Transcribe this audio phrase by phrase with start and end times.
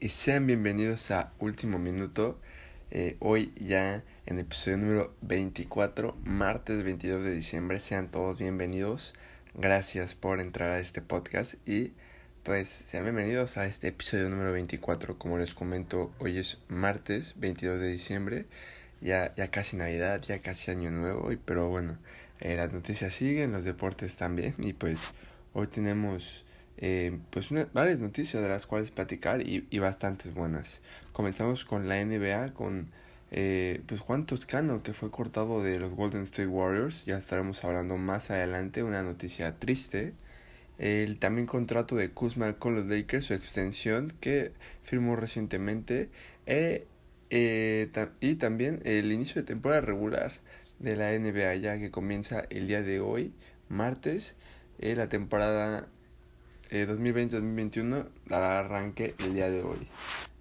[0.00, 2.38] y sean bienvenidos a Último Minuto.
[2.90, 7.80] Eh, hoy ya en el episodio número 24, martes 22 de diciembre.
[7.80, 9.12] Sean todos bienvenidos.
[9.54, 11.94] Gracias por entrar a este podcast y
[12.44, 15.18] pues sean bienvenidos a este episodio número 24.
[15.18, 18.46] Como les comento, hoy es martes 22 de diciembre.
[19.00, 21.32] Ya, ya casi Navidad, ya casi Año Nuevo.
[21.32, 21.98] Y, pero bueno,
[22.38, 24.54] eh, las noticias siguen, los deportes también.
[24.58, 25.00] Y pues
[25.54, 26.44] hoy tenemos
[26.78, 30.80] eh, pues varias noticias de las cuales platicar y, y, bastantes buenas.
[31.12, 32.88] Comenzamos con la NBA, con
[33.30, 37.04] eh, pues Juan Toscano, que fue cortado de los Golden State Warriors.
[37.04, 40.14] Ya estaremos hablando más adelante, una noticia triste.
[40.78, 46.08] El también contrato de Kuzma con los Lakers, su extensión que firmó recientemente.
[46.46, 46.86] Eh,
[47.30, 50.32] eh, y también el inicio de temporada regular
[50.78, 53.32] de la NBA, ya que comienza el día de hoy,
[53.68, 54.36] martes.
[54.80, 55.88] La temporada
[56.70, 59.88] 2020-2021 dará arranque el día de hoy.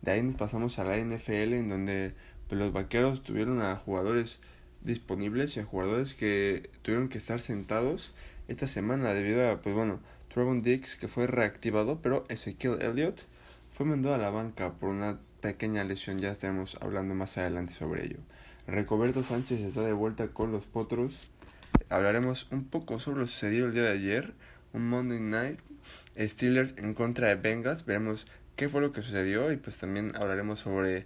[0.01, 2.13] De ahí nos pasamos a la NFL en donde
[2.47, 4.39] pues, los vaqueros tuvieron a jugadores
[4.81, 8.13] disponibles y a jugadores que tuvieron que estar sentados
[8.47, 9.99] esta semana debido a, pues bueno,
[10.33, 13.19] Trevon Dix que fue reactivado, pero Ezekiel Elliott
[13.73, 18.05] fue mandado a la banca por una pequeña lesión, ya estaremos hablando más adelante sobre
[18.05, 18.19] ello.
[18.67, 21.19] Recoberto Sánchez está de vuelta con los Potros.
[21.89, 24.33] Hablaremos un poco sobre lo sucedido el día de ayer,
[24.73, 25.59] un Monday Night
[26.19, 27.85] Steelers en contra de Bengals.
[27.85, 31.05] Veremos qué fue lo que sucedió y pues también hablaremos sobre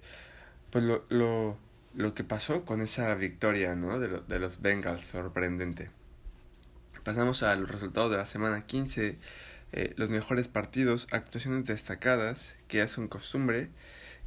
[0.70, 1.58] pues lo, lo,
[1.94, 4.00] lo que pasó con esa victoria ¿no?
[4.00, 5.90] de, lo, de los Bengals, sorprendente.
[7.04, 9.18] Pasamos a los resultados de la semana 15,
[9.74, 13.70] eh, los mejores partidos, actuaciones destacadas que ya son costumbre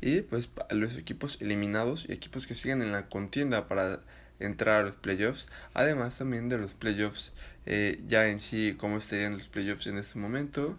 [0.00, 4.00] y pues los equipos eliminados y equipos que siguen en la contienda para
[4.40, 7.32] entrar a los playoffs, además también de los playoffs
[7.66, 10.78] eh, ya en sí cómo estarían los playoffs en este momento,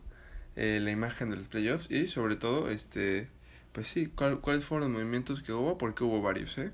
[0.56, 3.30] eh, la imagen de los playoffs y sobre todo, este,
[3.72, 6.72] pues sí, cuáles fueron los movimientos que hubo, porque hubo varios, ¿eh?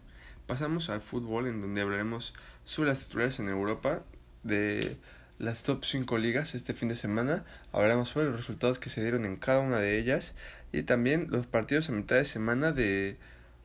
[0.48, 2.34] Pasamos al fútbol en donde hablaremos
[2.66, 4.04] sobre las titulares en Europa,
[4.44, 4.98] de
[5.40, 9.26] las top 5 ligas este fin de semana, hablaremos sobre los resultados que se dieron
[9.26, 10.36] en cada una de ellas
[10.72, 13.18] y también los partidos a mitad de semana de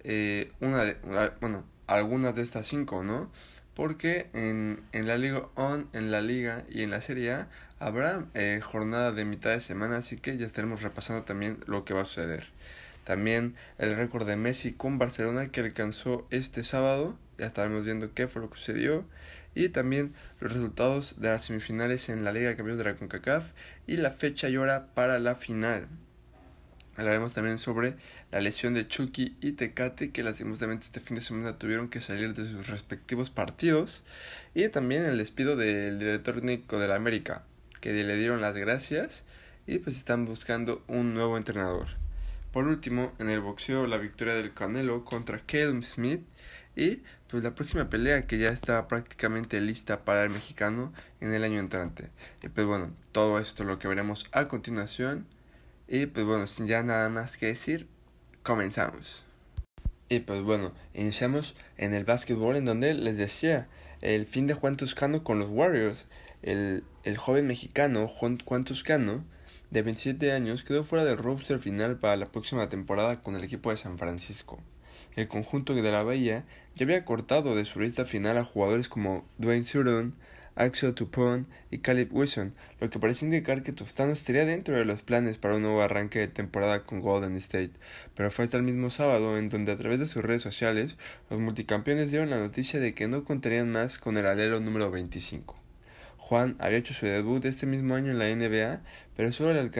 [0.04, 0.96] eh, una de,
[1.40, 3.30] bueno, algunas de estas cinco, ¿no?
[3.76, 7.48] porque en, en la Liga On, en la Liga y en la Serie A
[7.78, 11.92] habrá eh, jornada de mitad de semana, así que ya estaremos repasando también lo que
[11.92, 12.46] va a suceder.
[13.04, 18.26] También el récord de Messi con Barcelona que alcanzó este sábado, ya estaremos viendo qué
[18.28, 19.04] fue lo que sucedió.
[19.54, 23.52] Y también los resultados de las semifinales en la Liga de Campeones de la CONCACAF
[23.86, 25.88] y la fecha y hora para la final.
[26.96, 27.96] Hablaremos también sobre
[28.30, 32.34] la lesión de Chucky y Tecate, que lastimosamente este fin de semana tuvieron que salir
[32.34, 34.02] de sus respectivos partidos.
[34.54, 37.42] Y también el despido del director técnico de la América,
[37.80, 39.24] que le dieron las gracias
[39.66, 41.88] y pues están buscando un nuevo entrenador.
[42.52, 46.22] Por último, en el boxeo, la victoria del Canelo contra Caleb Smith
[46.74, 51.44] y pues la próxima pelea que ya está prácticamente lista para el mexicano en el
[51.44, 52.10] año entrante.
[52.42, 55.26] Y pues bueno, todo esto lo que veremos a continuación.
[55.88, 57.86] Y pues bueno, sin ya nada más que decir,
[58.42, 59.22] comenzamos.
[60.08, 63.68] Y pues bueno, iniciamos en el básquetbol en donde les decía
[64.02, 66.06] el fin de Juan Toscano con los Warriors.
[66.42, 69.24] El, el joven mexicano Juan, Juan Toscano,
[69.70, 73.70] de 27 años, quedó fuera del roster final para la próxima temporada con el equipo
[73.70, 74.60] de San Francisco.
[75.16, 79.24] El conjunto de la Bahía ya había cortado de su lista final a jugadores como
[79.38, 80.14] Dwayne Surton,
[80.56, 85.02] Axel Tupon y Caleb Wilson, lo que parece indicar que Tostano estaría dentro de los
[85.02, 87.72] planes para un nuevo arranque de temporada con Golden State,
[88.14, 90.96] pero fue hasta el mismo sábado en donde a través de sus redes sociales
[91.30, 95.56] los multicampeones dieron la noticia de que no contarían más con el alero número 25.
[96.26, 98.80] Juan había hecho su debut este mismo año en la NBA,
[99.16, 99.70] pero solo le,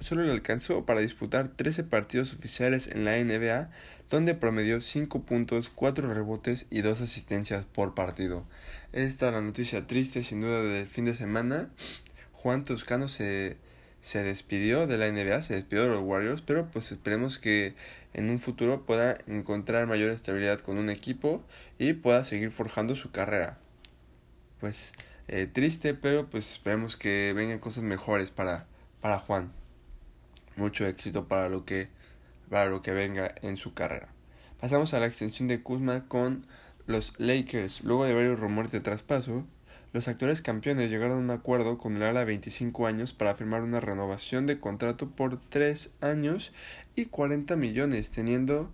[0.00, 3.70] solo le alcanzó para disputar 13 partidos oficiales en la NBA,
[4.10, 8.44] donde promedió 5 puntos, 4 rebotes y 2 asistencias por partido.
[8.96, 11.68] Esta es la noticia triste sin duda del fin de semana.
[12.32, 13.58] Juan Toscano se,
[14.00, 17.74] se despidió de la NBA, se despidió de los Warriors, pero pues esperemos que
[18.14, 21.44] en un futuro pueda encontrar mayor estabilidad con un equipo
[21.78, 23.58] y pueda seguir forjando su carrera.
[24.60, 24.94] Pues
[25.28, 28.64] eh, triste, pero pues esperemos que vengan cosas mejores para,
[29.02, 29.52] para Juan.
[30.56, 31.88] Mucho éxito para lo que
[32.48, 34.08] para lo que venga en su carrera.
[34.58, 36.46] Pasamos a la extensión de Kuzma con
[36.86, 39.44] los Lakers, luego de varios rumores de traspaso,
[39.92, 43.62] los actuales campeones llegaron a un acuerdo con el ala de 25 años para firmar
[43.62, 46.52] una renovación de contrato por 3 años
[46.94, 48.70] y 40 millones, teniendo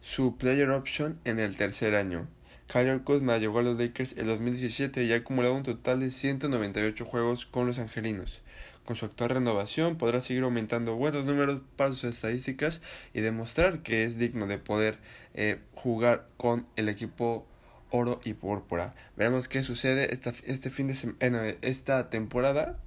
[0.00, 2.28] su player option en el tercer año.
[2.66, 7.04] Kyle Kuzma llegó a los Lakers en 2017 y ha acumulado un total de 198
[7.06, 8.42] juegos con los angelinos.
[8.88, 12.80] Con su actual renovación podrá seguir aumentando buenos números para sus estadísticas
[13.12, 14.96] y demostrar que es digno de poder
[15.34, 17.46] eh, jugar con el equipo
[17.90, 18.94] oro y púrpura.
[19.14, 22.78] Veremos qué sucede esta, este fin de semana, esta temporada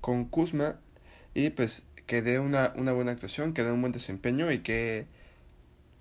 [0.00, 0.80] con Kuzma
[1.34, 5.08] y pues que dé una, una buena actuación, que dé un buen desempeño y que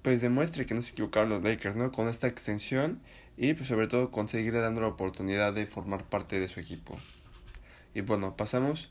[0.03, 1.91] pues demuestre que no se equivocaron los Lakers, ¿no?
[1.91, 3.01] Con esta extensión
[3.35, 6.97] y pues sobre todo conseguirle dando la oportunidad de formar parte de su equipo.
[7.93, 8.89] Y bueno, pasamos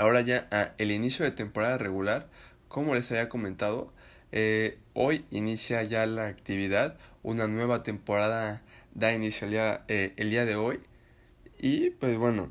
[0.00, 2.26] ahora ya el inicio de temporada regular.
[2.68, 3.92] Como les había comentado,
[4.32, 8.62] eh, hoy inicia ya la actividad, una nueva temporada
[8.94, 10.80] da inicio el día, eh, el día de hoy.
[11.58, 12.48] Y pues bueno,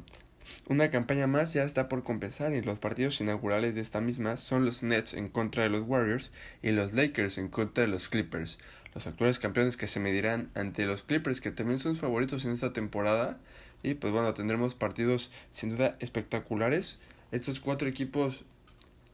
[0.67, 4.65] una campaña más ya está por compensar y los partidos inaugurales de esta misma son
[4.65, 6.31] los Nets en contra de los Warriors
[6.61, 8.59] y los Lakers en contra de los Clippers.
[8.93, 12.73] Los actuales campeones que se medirán ante los Clippers que también son favoritos en esta
[12.73, 13.37] temporada
[13.81, 16.99] y pues bueno tendremos partidos sin duda espectaculares.
[17.31, 18.43] Estos cuatro equipos,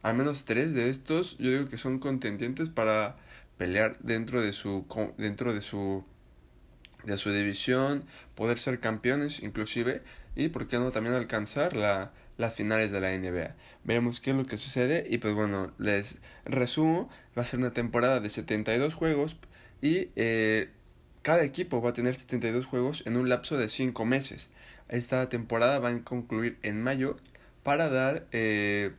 [0.01, 3.17] al menos tres de estos, yo digo que son contendientes para
[3.57, 4.85] pelear dentro de su
[5.17, 6.03] dentro de su
[7.03, 8.03] de su división,
[8.35, 10.01] poder ser campeones inclusive
[10.35, 13.55] y por qué no también alcanzar la, las finales de la NBA.
[13.83, 17.73] Veremos qué es lo que sucede y pues bueno, les resumo, va a ser una
[17.73, 19.37] temporada de 72 juegos
[19.81, 20.69] y eh,
[21.21, 24.49] cada equipo va a tener 72 juegos en un lapso de 5 meses.
[24.89, 27.17] Esta temporada va a concluir en mayo
[27.65, 28.91] para dar eh,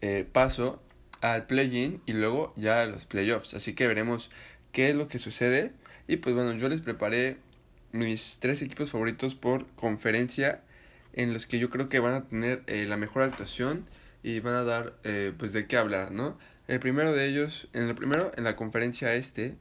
[0.00, 0.82] eh, paso
[1.20, 3.54] al play-in y luego ya a los playoffs.
[3.54, 4.32] Así que veremos
[4.72, 5.70] qué es lo que sucede.
[6.08, 7.36] Y pues bueno, yo les preparé
[7.92, 10.62] mis tres equipos favoritos por conferencia
[11.12, 13.86] en los que yo creo que van a tener eh, la mejor actuación
[14.24, 16.36] y van a dar eh, pues de qué hablar, ¿no?
[16.66, 19.54] El primero de ellos, en el primero, en la conferencia este,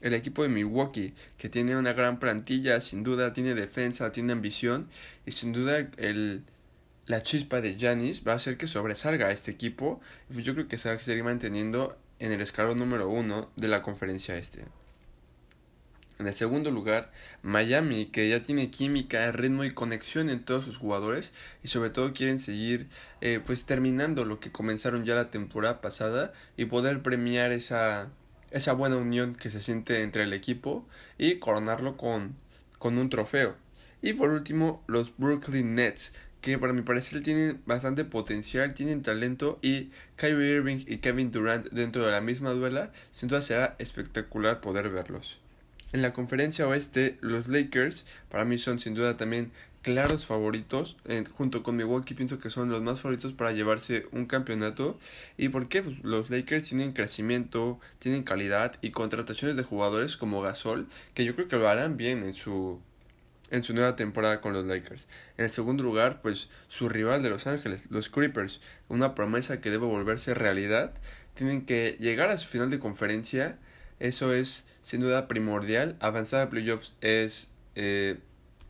[0.00, 4.88] el equipo de Milwaukee, que tiene una gran plantilla, sin duda tiene defensa, tiene ambición
[5.26, 6.42] y sin duda el,
[7.08, 10.00] la chispa de Janis va a hacer que sobresalga a este equipo
[10.30, 13.68] y yo creo que se va a seguir manteniendo en el escalón número uno de
[13.68, 14.66] la conferencia este.
[16.18, 17.10] En el segundo lugar,
[17.42, 21.32] Miami, que ya tiene química, ritmo y conexión en todos sus jugadores
[21.62, 22.88] y sobre todo quieren seguir
[23.20, 28.08] eh, pues terminando lo que comenzaron ya la temporada pasada y poder premiar esa,
[28.50, 32.36] esa buena unión que se siente entre el equipo y coronarlo con,
[32.78, 33.56] con un trofeo.
[34.02, 39.58] Y por último, los Brooklyn Nets, que para mi parecer tienen bastante potencial, tienen talento
[39.62, 44.60] y Kyrie Irving y Kevin Durant dentro de la misma duela, sin duda será espectacular
[44.60, 45.38] poder verlos.
[45.92, 49.50] En la conferencia oeste, los Lakers para mí son sin duda también
[49.82, 50.96] claros favoritos.
[51.32, 54.98] Junto con Milwaukee pienso que son los más favoritos para llevarse un campeonato.
[55.38, 55.82] ¿Y por qué?
[55.82, 61.34] Pues los Lakers tienen crecimiento, tienen calidad y contrataciones de jugadores como Gasol, que yo
[61.34, 62.80] creo que lo harán bien en su
[63.50, 65.06] en su nueva temporada con los Lakers.
[65.36, 69.70] En el segundo lugar, pues su rival de Los Ángeles, los Creepers, una promesa que
[69.70, 70.94] debe volverse realidad.
[71.34, 73.58] Tienen que llegar a su final de conferencia.
[74.00, 75.96] Eso es sin duda primordial.
[76.00, 78.18] Avanzar a playoffs es, eh,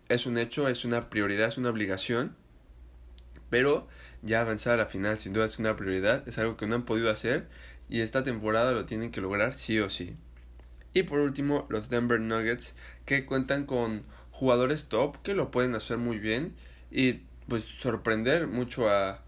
[0.08, 2.36] es un hecho, es una prioridad, es una obligación.
[3.50, 3.88] Pero
[4.22, 6.84] ya avanzar a la final sin duda es una prioridad, es algo que no han
[6.84, 7.48] podido hacer
[7.88, 10.16] y esta temporada lo tienen que lograr sí o sí.
[10.92, 14.04] Y por último, los Denver Nuggets que cuentan con
[14.38, 16.55] jugadores top que lo pueden hacer muy bien
[16.93, 17.14] y
[17.49, 19.23] pues sorprender mucho a,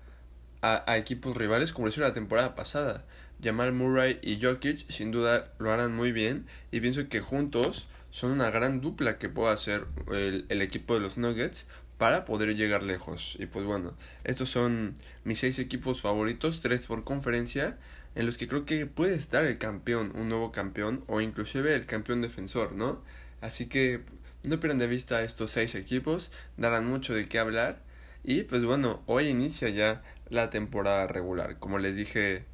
[0.62, 3.04] a, equipos rivales como lo hizo la temporada pasada.
[3.42, 8.30] Jamal Murray y Jokic sin duda lo harán muy bien y pienso que juntos son
[8.30, 11.66] una gran dupla que puede hacer el, el, equipo de los Nuggets
[11.98, 13.36] para poder llegar lejos.
[13.40, 17.78] Y pues bueno, estos son mis seis equipos favoritos, tres por conferencia,
[18.14, 21.86] en los que creo que puede estar el campeón, un nuevo campeón o inclusive el
[21.86, 23.02] campeón defensor, ¿no?
[23.40, 24.02] Así que
[24.42, 27.82] no pierdan de vista estos seis equipos, darán mucho de qué hablar.
[28.22, 31.58] Y pues bueno, hoy inicia ya la temporada regular.
[31.58, 32.44] Como les dije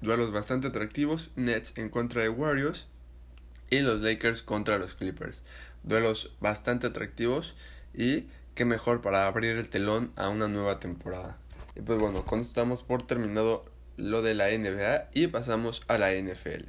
[0.00, 2.86] duelos bastante atractivos, Nets en contra de Warriors
[3.70, 5.42] y los Lakers contra los Clippers.
[5.82, 7.56] Duelos bastante atractivos
[7.94, 11.38] y qué mejor para abrir el telón a una nueva temporada.
[11.74, 13.64] Y pues bueno, con esto estamos por terminado
[13.96, 16.68] lo de la NBA y pasamos a la NFL.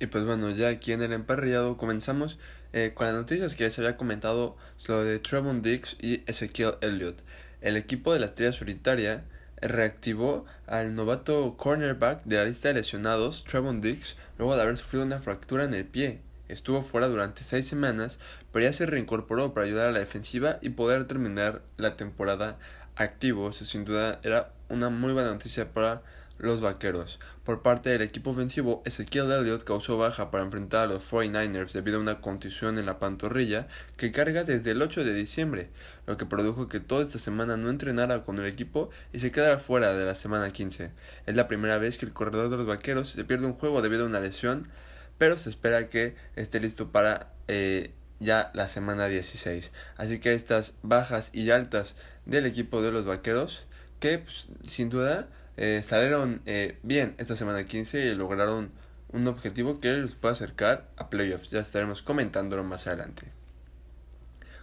[0.00, 2.38] Y pues bueno, ya aquí en el emparrillado comenzamos
[2.72, 7.20] eh, con las noticias que les había comentado sobre de Trevon Dix y Ezekiel Elliott.
[7.60, 9.24] El equipo de la estrella solitaria
[9.60, 15.04] reactivó al novato cornerback de la lista de lesionados, Trevon Diggs, luego de haber sufrido
[15.04, 16.20] una fractura en el pie.
[16.48, 18.18] Estuvo fuera durante seis semanas,
[18.52, 22.58] pero ya se reincorporó para ayudar a la defensiva y poder terminar la temporada
[22.96, 23.50] activo.
[23.50, 26.02] Eso sin duda era una muy buena noticia para
[26.38, 27.18] los vaqueros.
[27.48, 31.96] Por parte del equipo ofensivo, Ezequiel Elliott causó baja para enfrentar a los 49ers debido
[31.96, 35.70] a una contusión en la pantorrilla que carga desde el 8 de diciembre,
[36.06, 39.58] lo que produjo que toda esta semana no entrenara con el equipo y se quedara
[39.58, 40.90] fuera de la semana 15.
[41.24, 44.04] Es la primera vez que el corredor de los vaqueros se pierde un juego debido
[44.04, 44.68] a una lesión,
[45.16, 49.72] pero se espera que esté listo para eh, ya la semana 16.
[49.96, 53.64] Así que estas bajas y altas del equipo de los vaqueros,
[54.00, 58.70] que pues, sin duda eh, salieron eh, bien esta semana 15 y lograron
[59.12, 61.50] un objetivo que les puede acercar a playoffs.
[61.50, 63.24] Ya estaremos comentándolo más adelante.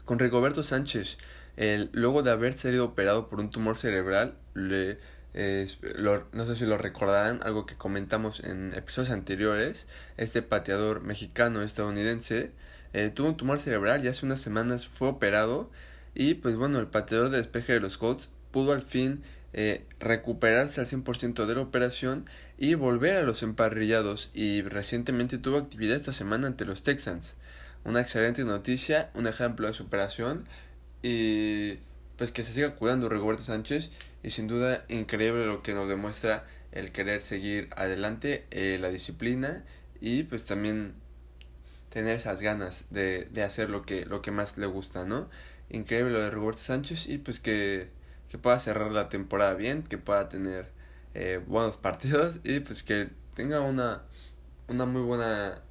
[0.05, 1.17] Con Rigoberto Sánchez,
[1.91, 4.99] luego de haber sido operado por un tumor cerebral, le,
[6.31, 9.87] no sé si lo recordarán, algo que comentamos en episodios anteriores,
[10.17, 12.51] este pateador mexicano estadounidense
[12.95, 15.69] eh, tuvo un tumor cerebral y hace unas semanas fue operado
[16.13, 19.21] y pues bueno, el pateador de despeje de los Colts pudo al fin
[19.57, 22.25] eh, recuperarse al 100% de la operación
[22.57, 27.35] y volver a los emparrillados y recientemente tuvo actividad esta semana ante los Texans.
[27.85, 30.45] Una excelente noticia, un ejemplo de superación
[31.01, 31.75] y
[32.17, 33.91] pues que se siga cuidando Roberto Sánchez
[34.23, 39.63] y sin duda increíble lo que nos demuestra el querer seguir adelante, eh, la disciplina
[40.01, 40.95] y pues también
[41.87, 45.29] tener esas ganas de, de hacer lo que, lo que más le gusta, ¿no?
[45.69, 47.87] Increíble lo de Roberto Sánchez y pues que,
[48.29, 50.71] que pueda cerrar la temporada bien, que pueda tener
[51.13, 54.03] eh, buenos partidos y pues que tenga una,
[54.67, 55.61] una muy buena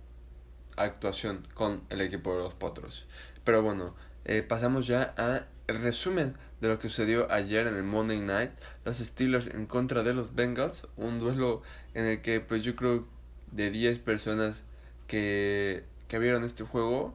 [0.76, 3.06] actuación con el equipo de los Potros.
[3.44, 3.94] Pero bueno,
[4.25, 8.50] eh, pasamos ya a resumen de lo que sucedió ayer en el Monday Night.
[8.84, 10.88] Los Steelers en contra de los Bengals.
[10.96, 11.62] Un duelo
[11.94, 13.06] en el que pues yo creo
[13.52, 14.64] de 10 personas
[15.06, 17.14] que que vieron este juego,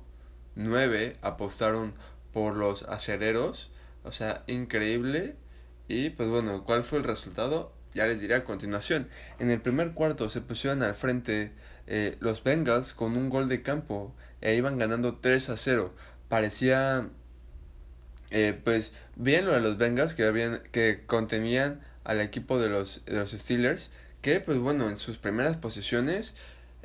[0.56, 1.94] nueve apostaron
[2.34, 3.72] por los acereros,
[4.10, 5.36] o sea, increíble.
[5.88, 7.74] Y pues bueno, ¿cuál fue el resultado?
[7.94, 9.08] Ya les diré a continuación.
[9.38, 11.52] En el primer cuarto se pusieron al frente
[11.88, 15.94] eh, los Bengals con un gol de campo e iban ganando 3 a 0.
[16.28, 17.10] Parecía
[18.32, 23.06] eh, pues bien lo de los Bengals que, habían, que contenían al equipo de los,
[23.06, 26.36] de los Steelers que pues bueno en sus primeras posiciones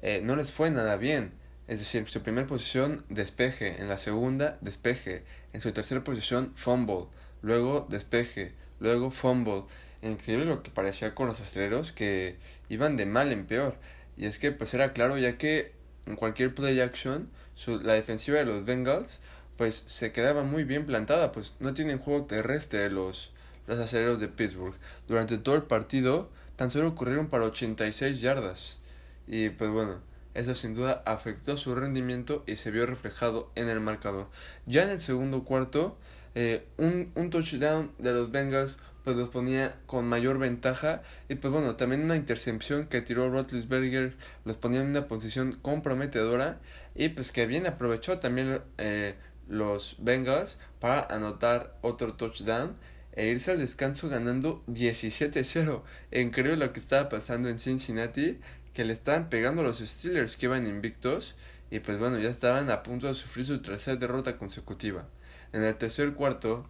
[0.02, 1.32] eh, no les fue nada bien
[1.66, 7.06] es decir, su primera posición despeje, en la segunda despeje, en su tercera posición fumble,
[7.42, 9.64] luego despeje, luego fumble.
[10.02, 12.36] Increíble lo que parecía con los aceleros que
[12.68, 13.76] iban de mal en peor.
[14.16, 15.72] Y es que pues era claro ya que
[16.06, 19.20] en cualquier play action su, la defensiva de los Bengals
[19.56, 23.32] pues se quedaba muy bien plantada, pues no tienen juego terrestre los,
[23.66, 24.74] los aceleros de Pittsburgh.
[25.06, 28.78] Durante todo el partido tan solo corrieron para 86 yardas.
[29.26, 30.00] Y pues bueno,
[30.34, 34.28] eso sin duda afectó su rendimiento y se vio reflejado en el marcador.
[34.66, 35.96] Ya en el segundo cuarto,
[36.34, 41.52] eh, un, un touchdown de los Bengals pues los ponía con mayor ventaja y pues
[41.52, 46.58] bueno, también una intercepción que tiró Rotlisberger los ponía en una posición comprometedora
[46.94, 49.14] y pues que bien aprovechó también eh,
[49.46, 52.76] los Bengals para anotar otro touchdown
[53.12, 55.82] e irse al descanso ganando 17-0.
[56.10, 58.40] Increíble lo que estaba pasando en Cincinnati
[58.74, 61.34] que le estaban pegando a los Steelers que iban invictos
[61.70, 65.06] y pues bueno, ya estaban a punto de sufrir su tercera derrota consecutiva.
[65.52, 66.66] En el tercer cuarto,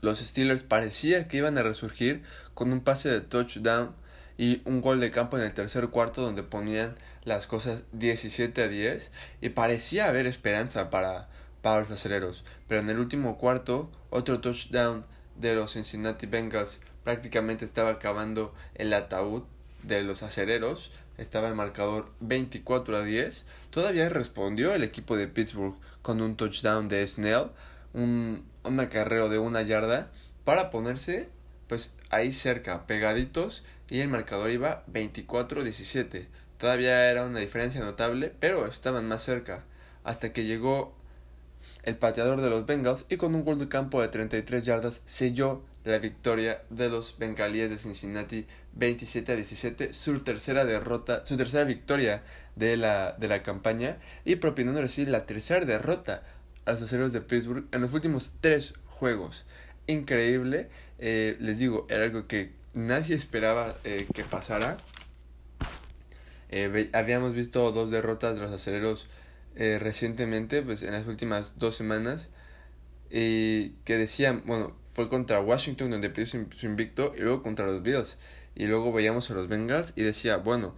[0.00, 2.22] los Steelers parecía que iban a resurgir
[2.54, 3.94] con un pase de touchdown
[4.36, 8.68] y un gol de campo en el tercer cuarto donde ponían las cosas 17 a
[8.68, 11.28] 10 y parecía haber esperanza para,
[11.62, 12.44] para los aceleros.
[12.66, 15.06] Pero en el último cuarto, otro touchdown
[15.36, 19.44] de los Cincinnati Bengals prácticamente estaba acabando el ataúd
[19.86, 23.44] de los acereros estaba el marcador 24 a 10.
[23.70, 27.50] Todavía respondió el equipo de Pittsburgh con un touchdown de Snell,
[27.92, 30.10] un, un acarreo de una yarda
[30.44, 31.28] para ponerse
[31.68, 36.28] pues ahí cerca, pegaditos y el marcador iba 24 a 17.
[36.58, 39.64] Todavía era una diferencia notable, pero estaban más cerca
[40.02, 40.94] hasta que llegó
[41.86, 45.62] el pateador de los Bengals y con un gol de campo de 33 yardas selló
[45.84, 51.64] la victoria de los bengalíes de Cincinnati 27 a 17, su tercera derrota, su tercera
[51.64, 52.22] victoria
[52.56, 56.22] de la, de la campaña y propinando así la tercera derrota
[56.64, 59.44] a los aceros de Pittsburgh en los últimos tres juegos.
[59.86, 64.76] Increíble, eh, les digo, era algo que nadie esperaba eh, que pasara.
[66.48, 68.52] Eh, habíamos visto dos derrotas de los
[69.54, 72.28] aceleros recientemente, pues en las últimas dos semanas,
[73.10, 77.82] y que decían, bueno, fue contra Washington donde pidió su, invicto y luego contra los
[77.82, 78.16] Bills.
[78.56, 80.74] Y luego veíamos a los Bengals y decía, bueno,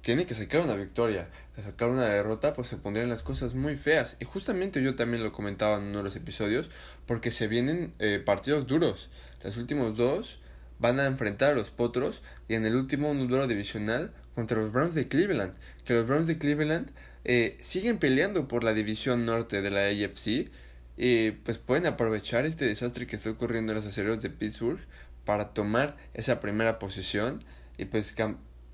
[0.00, 1.30] tiene que sacar una victoria.
[1.56, 4.16] De sacar una derrota, pues se pondrían las cosas muy feas.
[4.20, 6.70] Y justamente yo también lo comentaba en uno de los episodios,
[7.06, 9.10] porque se vienen eh, partidos duros.
[9.42, 10.40] Los últimos dos,
[10.78, 14.72] van a enfrentar a los Potros y en el último un duelo divisional contra los
[14.72, 15.54] Browns de Cleveland,
[15.84, 16.90] que los Browns de Cleveland
[17.24, 20.50] eh, siguen peleando por la división norte de la AFC
[20.96, 24.80] y pues pueden aprovechar este desastre que está ocurriendo en los acereros de Pittsburgh
[25.24, 27.42] para tomar esa primera posición
[27.78, 28.14] y pues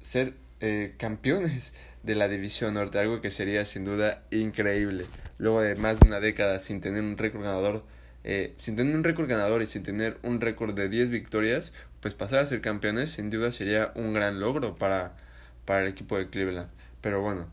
[0.02, 5.04] ser eh, campeones de la división norte, algo que sería sin duda increíble.
[5.38, 7.84] Luego de más de una década sin tener un récord ganador,
[8.24, 12.14] eh, sin tener un récord ganador y sin tener un récord de 10 victorias, pues
[12.14, 15.16] pasar a ser campeones sin duda sería un gran logro para,
[15.64, 16.68] para el equipo de Cleveland.
[17.00, 17.46] Pero bueno,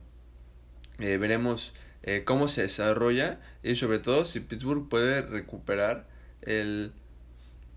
[1.00, 1.74] eh, veremos
[2.04, 6.08] eh, cómo se desarrolla y sobre todo si Pittsburgh puede recuperar
[6.42, 6.94] el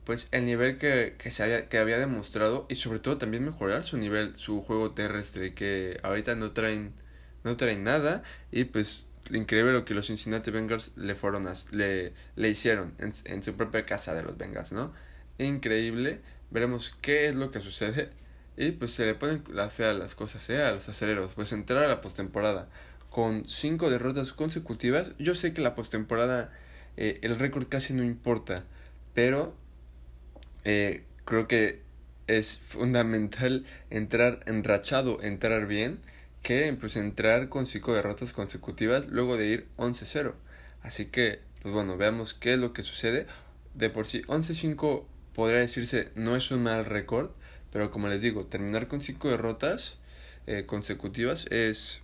[0.04, 3.84] pues el nivel que, que, se había, que había demostrado y sobre todo también mejorar
[3.84, 6.94] su nivel, su juego terrestre, que ahorita no traen,
[7.44, 12.48] no traen nada y pues increíble lo que los Cincinnati Bengals le fueron le, le
[12.48, 14.92] hicieron en, en, su propia casa de los Bengals, ¿no?
[15.38, 18.10] Increíble, veremos qué es lo que sucede
[18.56, 20.62] y pues se le ponen la fe a las cosas, ¿eh?
[20.62, 22.68] A los aceleros, pues entrar a la postemporada
[23.10, 26.52] con cinco derrotas consecutivas, yo sé que la postemporada
[26.96, 28.64] eh, el récord casi no importa,
[29.14, 29.54] pero
[30.64, 31.80] eh, creo que
[32.26, 35.98] es fundamental entrar enrachado, entrar bien,
[36.42, 40.34] que pues entrar con cinco derrotas consecutivas luego de ir 11-0.
[40.82, 43.26] Así que, pues bueno, veamos qué es lo que sucede.
[43.74, 47.30] De por sí, 11-5 podría decirse no es un mal récord,
[47.72, 49.98] pero como les digo, terminar con cinco derrotas
[50.46, 52.00] eh, consecutivas es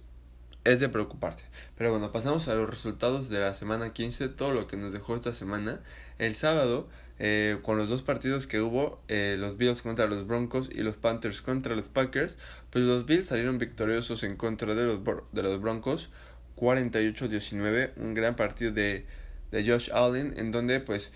[0.67, 1.45] es de preocuparte.
[1.77, 5.15] Pero bueno, pasamos a los resultados de la semana 15, todo lo que nos dejó
[5.15, 5.81] esta semana.
[6.19, 10.69] El sábado, eh, con los dos partidos que hubo, eh, los Bills contra los Broncos
[10.73, 12.37] y los Panthers contra los Packers,
[12.71, 15.01] pues los Bills salieron victoriosos en contra de los,
[15.33, 16.11] de los Broncos,
[16.57, 19.07] 48-19, un gran partido de,
[19.53, 21.13] de Josh Allen, en donde pues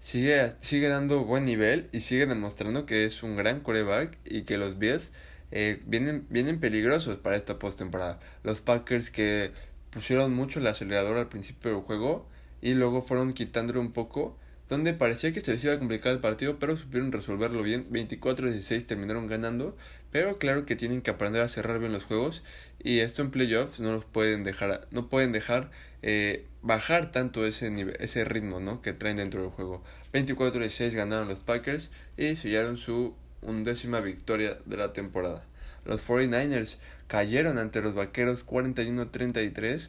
[0.00, 4.58] sigue, sigue dando buen nivel y sigue demostrando que es un gran coreback y que
[4.58, 5.10] los Bills
[5.56, 8.18] eh, vienen, vienen peligrosos para esta postemporada.
[8.42, 9.52] Los Packers que
[9.90, 12.26] pusieron mucho el acelerador al principio del juego
[12.60, 14.36] y luego fueron quitándolo un poco,
[14.68, 17.88] donde parecía que se les iba a complicar el partido, pero supieron resolverlo bien.
[17.92, 19.76] 24-16 terminaron ganando,
[20.10, 22.42] pero claro que tienen que aprender a cerrar bien los juegos
[22.82, 25.70] y esto en playoffs no los pueden dejar, no pueden dejar
[26.02, 28.82] eh, bajar tanto ese nivel, ese ritmo, ¿no?
[28.82, 29.84] que traen dentro del juego.
[30.12, 33.14] 24-16 ganaron los Packers y sellaron su
[33.44, 35.44] undécima victoria de la temporada.
[35.84, 36.76] Los 49ers
[37.06, 39.88] cayeron ante los Vaqueros 41-33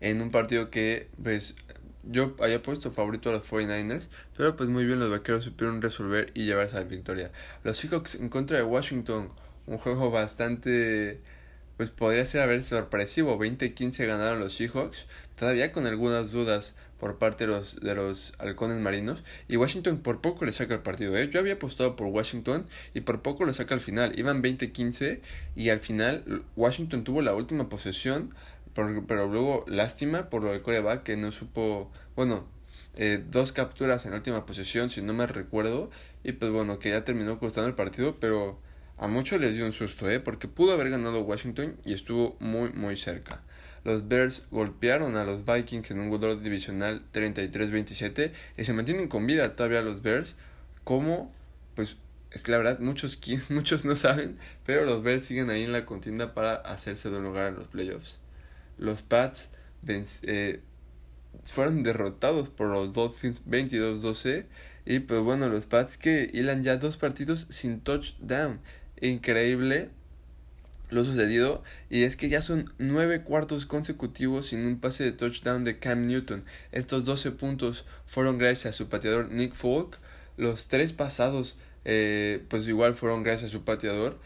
[0.00, 1.54] en un partido que pues
[2.04, 6.30] yo había puesto favorito a los 49ers, pero pues muy bien los Vaqueros supieron resolver
[6.34, 7.30] y llevarse a la victoria.
[7.64, 9.30] Los Seahawks en contra de Washington,
[9.66, 11.20] un juego bastante
[11.76, 17.18] pues podría ser a ver sorpresivo, 20-15 ganaron los Seahawks, todavía con algunas dudas por
[17.18, 19.22] parte de los, de los halcones marinos.
[19.48, 21.16] Y Washington por poco le saca el partido.
[21.16, 21.28] ¿eh?
[21.30, 24.18] Yo había apostado por Washington y por poco le saca al final.
[24.18, 25.20] Iban 20-15
[25.56, 28.34] y al final Washington tuvo la última posesión.
[28.74, 31.90] Pero, luego lástima por lo del coreback que no supo.
[32.14, 32.46] Bueno,
[32.94, 35.90] eh, dos capturas en la última posesión, si no me recuerdo.
[36.22, 38.18] Y pues bueno, que ya terminó costando el partido.
[38.20, 38.60] Pero
[38.96, 40.20] a muchos les dio un susto, ¿eh?
[40.20, 43.42] porque pudo haber ganado Washington y estuvo muy, muy cerca.
[43.84, 49.26] Los Bears golpearon a los Vikings en un duelo divisional 33-27 y se mantienen con
[49.26, 50.34] vida todavía los Bears.
[50.84, 51.32] Como,
[51.74, 51.96] pues,
[52.30, 55.86] es que la verdad muchos, muchos no saben, pero los Bears siguen ahí en la
[55.86, 58.18] contienda para hacerse de un lugar en los playoffs.
[58.78, 59.48] Los Pats
[59.86, 60.60] eh,
[61.44, 64.46] fueron derrotados por los Dolphins 22-12
[64.84, 68.60] y pues bueno, los Pats que hilan ya dos partidos sin touchdown.
[69.00, 69.90] Increíble
[70.90, 75.64] lo sucedido y es que ya son nueve cuartos consecutivos sin un pase de touchdown
[75.64, 76.44] de Cam Newton.
[76.72, 79.98] Estos 12 puntos fueron gracias a su pateador Nick Folk.
[80.36, 84.18] Los tres pasados eh, pues igual fueron gracias a su pateador.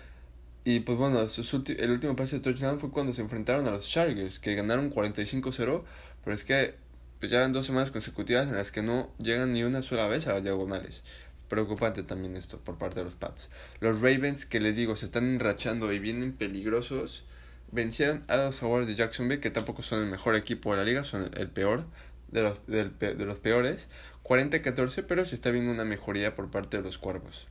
[0.65, 4.39] Y pues bueno, el último pase de touchdown fue cuando se enfrentaron a los Chargers,
[4.39, 5.83] que ganaron 45-0,
[6.25, 6.75] pero es que
[7.19, 10.27] pues ya eran dos semanas consecutivas en las que no llegan ni una sola vez
[10.27, 11.05] a las diagonales
[11.53, 13.51] preocupante también esto por parte de los Pats.
[13.81, 17.27] Los Ravens, que les digo, se están enrachando y vienen peligrosos,
[17.71, 21.05] vencieron a los Jaguars de Jacksonville, que tampoco son el mejor equipo de la liga,
[21.05, 21.85] son el peor
[22.29, 23.89] de los, de los peores.
[24.25, 27.47] 40-14, pero se está viendo una mejoría por parte de los Cuervos.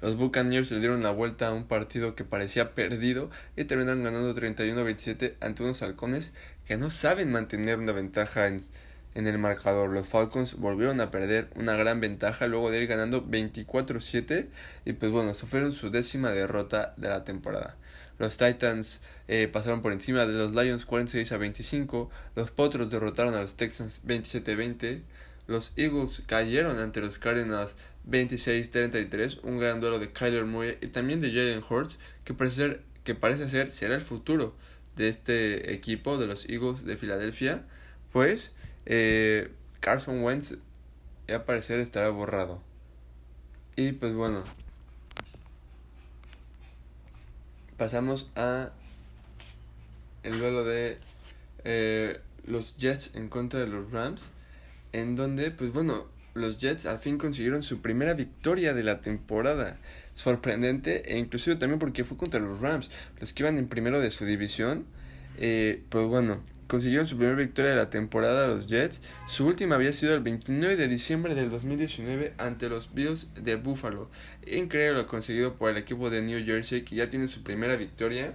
[0.00, 4.36] Los Buccaneers le dieron la vuelta a un partido que parecía perdido y terminaron ganando
[4.36, 6.30] 31-27 ante unos halcones
[6.64, 8.62] que no saben mantener una ventaja en,
[9.14, 9.90] en el marcador.
[9.90, 14.46] Los Falcons volvieron a perder una gran ventaja luego de ir ganando 24-7
[14.84, 17.76] y pues bueno, sufrieron su décima derrota de la temporada.
[18.18, 23.34] Los Titans eh, pasaron por encima de los Lions 46 a 25, los Potros derrotaron
[23.34, 25.02] a los Texans 27-20,
[25.48, 27.74] los Eagles cayeron ante los Cardinals
[28.08, 32.82] 26-33, un gran duelo de Kyler Murray y también de Jalen Hurts, que parece, ser,
[33.04, 34.54] que parece ser será el futuro
[34.96, 37.64] de este equipo de los Eagles de Filadelfia,
[38.12, 38.52] pues
[38.86, 40.54] eh, Carson Wentz
[41.28, 42.60] al parecer estará borrado.
[43.76, 44.44] Y pues bueno,
[47.76, 48.72] pasamos a
[50.22, 50.98] el duelo de
[51.64, 54.30] eh, los Jets en contra de los Rams,
[54.92, 59.78] en donde, pues bueno, los Jets al fin consiguieron su primera victoria de la temporada.
[60.14, 64.10] Sorprendente, e inclusive también porque fue contra los Rams, los que iban en primero de
[64.10, 64.84] su división.
[65.38, 66.42] Eh, pues bueno,
[66.72, 69.02] consiguieron su primera victoria de la temporada los Jets.
[69.28, 74.08] Su última había sido el 29 de diciembre del 2019 ante los Bills de Buffalo.
[74.46, 78.32] Increíble lo conseguido por el equipo de New Jersey que ya tiene su primera victoria.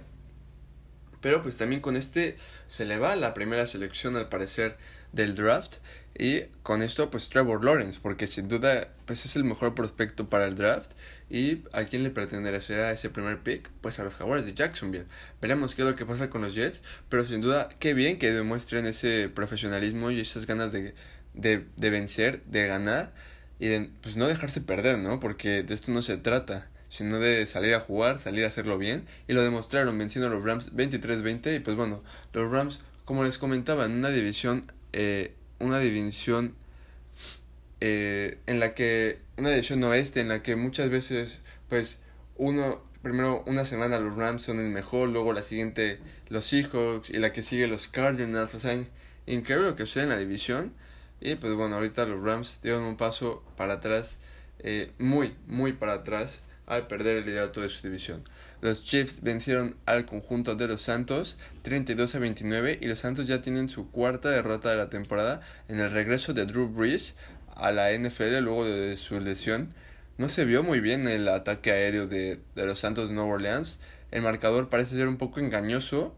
[1.20, 2.36] Pero pues también con este
[2.68, 4.76] se le va la primera selección al parecer
[5.12, 5.78] del draft.
[6.16, 10.46] Y con esto pues Trevor Lawrence, porque sin duda pues es el mejor prospecto para
[10.46, 10.92] el draft.
[11.30, 13.70] ¿Y a quién le pertenecerá ese primer pick?
[13.80, 15.06] Pues a los Jaguars de Jacksonville.
[15.40, 18.30] Veremos qué es lo que pasa con los Jets, pero sin duda qué bien que
[18.32, 20.94] demuestren ese profesionalismo y esas ganas de,
[21.34, 23.12] de, de vencer, de ganar
[23.58, 25.20] y de pues no dejarse perder, ¿no?
[25.20, 29.06] Porque de esto no se trata sino de salir a jugar, salir a hacerlo bien,
[29.26, 32.00] y lo demostraron venciendo a los Rams 23-20, y pues bueno,
[32.32, 34.62] los Rams, como les comentaba, en una división,
[34.92, 36.54] eh, una división
[37.80, 42.00] eh, en la que, una división oeste, en la que muchas veces, pues,
[42.36, 47.18] uno, primero una semana los Rams son el mejor, luego la siguiente los Seahawks, y
[47.18, 48.76] la que sigue los Cardinals, o sea,
[49.26, 50.72] increíble lo que sucede en la división,
[51.20, 54.18] y pues bueno, ahorita los Rams dieron un paso para atrás,
[54.60, 58.22] eh, muy, muy para atrás, al perder el liderato de su división.
[58.60, 63.40] Los Chiefs vencieron al conjunto de los Santos 32 a 29 y los Santos ya
[63.40, 67.14] tienen su cuarta derrota de la temporada en el regreso de Drew Brees
[67.58, 69.74] a la NFL luego de su lesión.
[70.16, 73.78] No se vio muy bien el ataque aéreo de, de los Santos de Nueva Orleans.
[74.10, 76.14] El marcador parece ser un poco engañoso,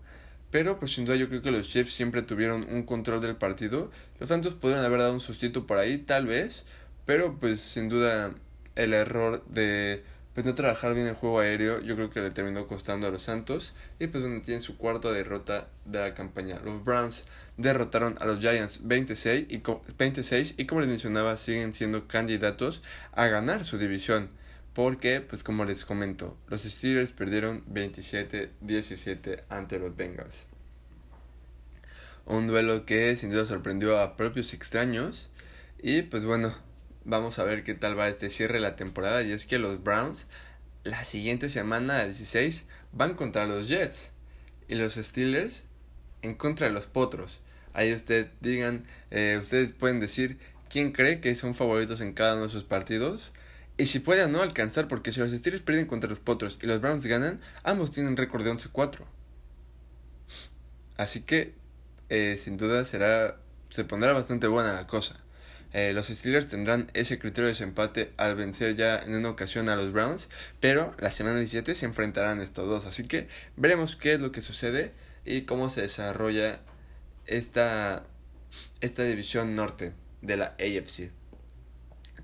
[0.50, 3.90] pero pues sin duda yo creo que los Chiefs siempre tuvieron un control del partido.
[4.18, 6.64] Los Santos podrían haber dado un sustituto por ahí, tal vez,
[7.06, 8.32] pero pues sin duda
[8.76, 10.02] el error de
[10.34, 13.22] pues no trabajar bien el juego aéreo, yo creo que le terminó costando a los
[13.22, 13.72] Santos.
[13.98, 16.60] Y pues bueno, tienen su cuarta derrota de la campaña.
[16.64, 17.24] Los Browns
[17.56, 19.62] derrotaron a los Giants 26 y,
[19.98, 24.30] 26 y como les mencionaba, siguen siendo candidatos a ganar su división.
[24.72, 30.46] Porque, pues como les comento, los Steelers perdieron 27-17 ante los Bengals.
[32.24, 35.28] Un duelo que sin duda sorprendió a propios extraños.
[35.82, 36.54] Y pues bueno,
[37.04, 39.22] Vamos a ver qué tal va este cierre de la temporada.
[39.22, 40.26] Y es que los Browns,
[40.84, 44.10] la siguiente semana, 16, van contra los Jets.
[44.68, 45.64] Y los Steelers
[46.22, 47.40] en contra de los Potros.
[47.72, 52.44] Ahí ustedes digan, eh, ustedes pueden decir quién cree que son favoritos en cada uno
[52.44, 53.32] de sus partidos.
[53.76, 56.80] Y si pueden no alcanzar, porque si los Steelers pierden contra los Potros y los
[56.80, 59.04] Browns ganan, ambos tienen récord de 11-4.
[60.96, 61.54] Así que,
[62.10, 63.38] eh, sin duda, será,
[63.70, 65.18] se pondrá bastante buena la cosa.
[65.72, 69.76] Eh, los Steelers tendrán ese criterio de desempate al vencer ya en una ocasión a
[69.76, 70.28] los Browns,
[70.58, 74.42] pero la semana 17 se enfrentarán estos dos, así que veremos qué es lo que
[74.42, 74.92] sucede
[75.24, 76.58] y cómo se desarrolla
[77.26, 78.04] esta,
[78.80, 81.10] esta división norte de la AFC.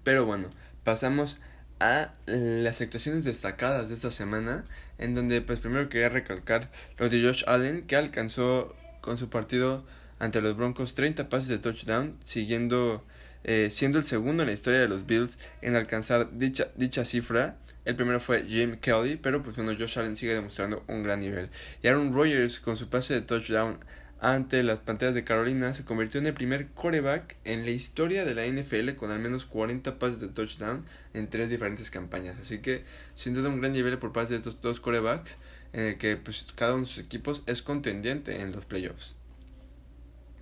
[0.02, 0.50] Pero bueno,
[0.82, 1.38] pasamos
[1.78, 4.64] a las actuaciones destacadas de esta semana,
[4.98, 9.84] en donde pues primero quería recalcar lo de Josh Allen, que alcanzó con su partido
[10.18, 13.04] ante los Broncos 30 pases de touchdown, siguiendo
[13.48, 17.56] eh, siendo el segundo en la historia de los Bills en alcanzar dicha, dicha cifra.
[17.84, 21.48] El primero fue Jim Kelly, pero pues bueno, Josh Allen sigue demostrando un gran nivel.
[21.80, 23.78] Y Aaron Rodgers con su pase de touchdown
[24.18, 28.34] ante las Panteras de Carolina se convirtió en el primer coreback en la historia de
[28.34, 32.38] la NFL con al menos 40 pases de touchdown en tres diferentes campañas.
[32.40, 32.82] Así que
[33.14, 35.36] sin duda un gran nivel por parte de estos dos corebacks
[35.72, 39.15] en el que pues, cada uno de sus equipos es contendiente en los playoffs.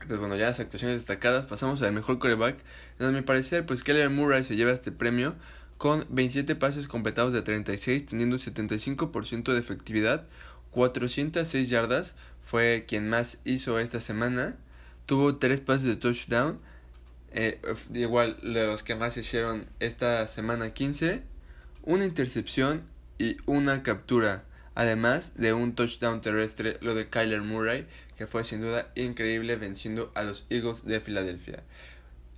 [0.07, 2.59] Pues bueno, ya las actuaciones destacadas, pasamos al mejor coreback.
[2.99, 5.35] En mi parecer, pues Keller Murray se lleva este premio
[5.79, 10.27] con 27 pases completados de 36, teniendo un 75% de efectividad,
[10.73, 12.14] 406 yardas,
[12.45, 14.57] fue quien más hizo esta semana.
[15.07, 16.59] Tuvo 3 pases de touchdown,
[17.33, 17.61] eh,
[17.93, 21.23] igual de los que más hicieron esta semana 15,
[21.83, 22.83] una intercepción
[23.19, 28.61] y una captura, además de un touchdown terrestre, lo de Kyler Murray, que fue sin
[28.61, 31.63] duda increíble venciendo a los Eagles de Filadelfia.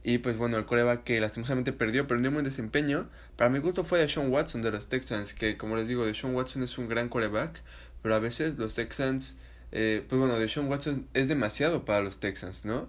[0.03, 3.09] Y pues bueno, el coreback que lastimosamente perdió, pero un buen desempeño.
[3.37, 6.15] Para mi gusto fue de Sean Watson de los Texans, que como les digo, de
[6.15, 7.61] Sean Watson es un gran coreback,
[8.03, 9.35] pero a veces los Texans,
[9.73, 12.89] eh, pues bueno, de Sean Watson es demasiado para los Texans, ¿no?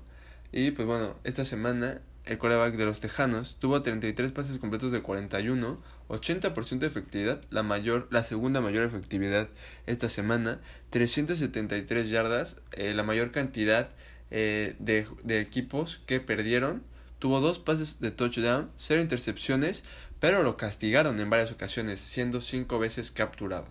[0.52, 5.02] Y pues bueno, esta semana el quarterback de los Tejanos, tuvo 33 pases completos de
[5.02, 9.50] 41, 80% de efectividad, la, mayor, la segunda mayor efectividad
[9.86, 13.90] esta semana, 373 yardas, eh, la mayor cantidad
[14.32, 16.84] eh, de, de equipos que perdieron.
[17.20, 19.84] Tuvo dos pases de touchdown, cero intercepciones,
[20.20, 23.68] pero lo castigaron en varias ocasiones, siendo cinco veces capturado.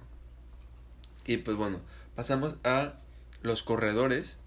[1.27, 1.81] Y pues bueno,
[2.15, 2.95] pasamos a
[3.43, 4.39] los corredores,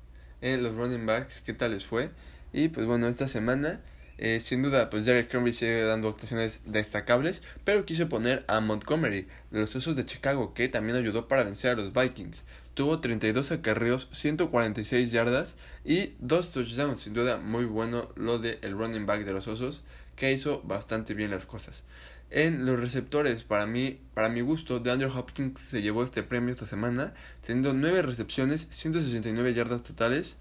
[0.42, 2.12] eh, los running backs, qué tal les fue.
[2.54, 3.82] Y pues bueno, esta semana,
[4.22, 9.28] eh, sin duda, pues Derek Henry sigue dando actuaciones destacables, pero quise poner a Montgomery,
[9.50, 12.44] de los Usos de Chicago, que también ayudó para vencer a los Vikings.
[12.74, 15.56] Tuvo 32 acarreos, 146 yardas
[15.86, 17.00] y dos touchdowns.
[17.00, 19.84] Sin duda, muy bueno lo del el running back de los Osos,
[20.18, 21.86] que hizo bastante bien las cosas.
[22.30, 26.68] En los receptores, para mí, para mi gusto, DeAndre Hopkins se llevó este premio esta
[26.68, 27.14] semana,
[27.46, 30.36] teniendo 9 recepciones, 169 yardas totales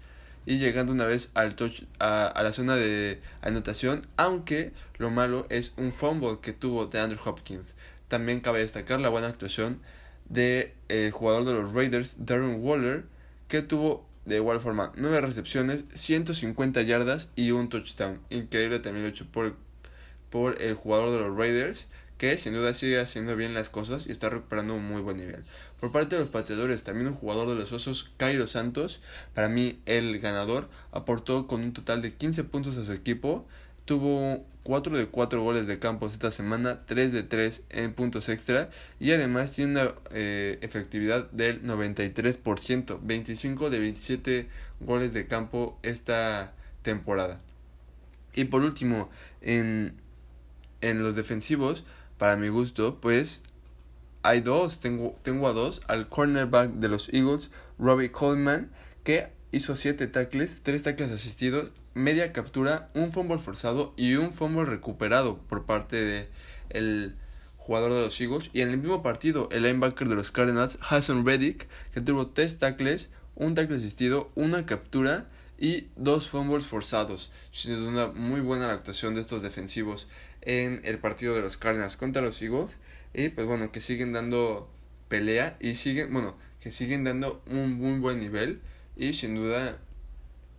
[0.49, 5.73] y llegando una vez al touch, a, la zona de anotación, aunque lo malo es
[5.77, 7.75] un fumble que tuvo DeAndre Hopkins.
[8.07, 9.79] También cabe destacar la buena actuación
[10.27, 13.05] del el jugador de los Raiders, Darren Waller,
[13.47, 18.19] que tuvo de igual forma 9 recepciones, 150 yardas y un touchdown.
[18.31, 19.55] Increíble también lo hecho por
[20.31, 21.85] por el jugador de los Raiders,
[22.17, 25.45] que sin duda sigue haciendo bien las cosas y está recuperando un muy buen nivel.
[25.79, 29.01] Por parte de los pateadores, también un jugador de los Osos, Cairo Santos,
[29.33, 33.47] para mí el ganador, aportó con un total de 15 puntos a su equipo,
[33.85, 38.69] tuvo 4 de 4 goles de campo esta semana, 3 de 3 en puntos extra
[38.99, 44.49] y además tiene una eh, efectividad del 93%, 25 de 27
[44.81, 47.39] goles de campo esta temporada.
[48.35, 49.09] Y por último,
[49.41, 49.95] en
[50.81, 51.83] en los defensivos,
[52.17, 53.43] para mi gusto, pues
[54.21, 58.71] hay dos, tengo, tengo a dos, al cornerback de los Eagles, Robbie Coleman,
[59.03, 64.65] que hizo siete tackles, tres tackles asistidos, media captura, un fumble forzado y un fumble
[64.65, 66.29] recuperado por parte de
[66.69, 67.15] el
[67.57, 68.49] jugador de los Eagles.
[68.53, 72.57] Y en el mismo partido, el linebacker de los Cardinals, Hassan Reddick, que tuvo tres
[72.57, 75.27] tackles, un tackle asistido, una captura
[75.57, 77.31] y dos fumbles forzados.
[77.51, 80.07] Sin una muy buena la actuación de estos defensivos
[80.41, 82.77] en el partido de los Cardinals contra los Eagles.
[83.13, 84.69] Y pues bueno, que siguen dando
[85.07, 88.61] pelea y siguen, bueno, que siguen dando un muy buen nivel.
[88.95, 89.79] Y sin duda,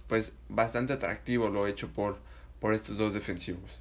[0.08, 2.18] pues bastante atractivo lo hecho por,
[2.58, 3.80] por estos dos defensivos.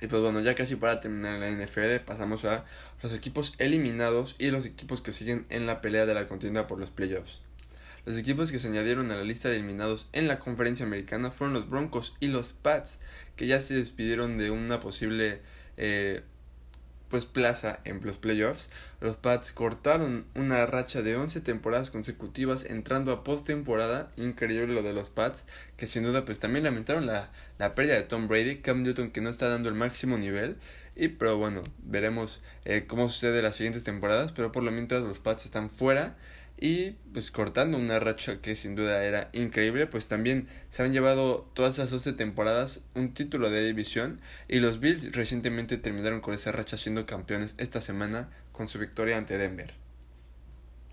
[0.00, 2.64] Y pues bueno, ya casi para terminar la NFL pasamos a
[3.02, 6.80] los equipos eliminados y los equipos que siguen en la pelea de la contienda por
[6.80, 7.38] los playoffs.
[8.04, 11.54] Los equipos que se añadieron a la lista de eliminados en la conferencia americana fueron
[11.54, 12.98] los Broncos y los Pats,
[13.36, 15.40] que ya se despidieron de una posible
[15.76, 16.22] eh,
[17.12, 18.70] pues plaza en los playoffs.
[19.02, 24.10] Los Pats cortaron una racha de 11 temporadas consecutivas entrando a postemporada.
[24.16, 25.44] Increíble lo de los Pats,
[25.76, 29.20] que sin duda pues también lamentaron la, la pérdida de Tom Brady, Cam Newton que
[29.20, 30.56] no está dando el máximo nivel.
[30.96, 34.32] Y pero bueno, veremos eh, cómo sucede las siguientes temporadas.
[34.32, 36.16] Pero por lo mientras los Pats están fuera
[36.58, 41.50] y pues cortando una racha que sin duda era increíble, pues también se han llevado
[41.54, 46.52] todas esas 12 temporadas un título de división y los Bills recientemente terminaron con esa
[46.52, 49.74] racha siendo campeones esta semana con su victoria ante Denver.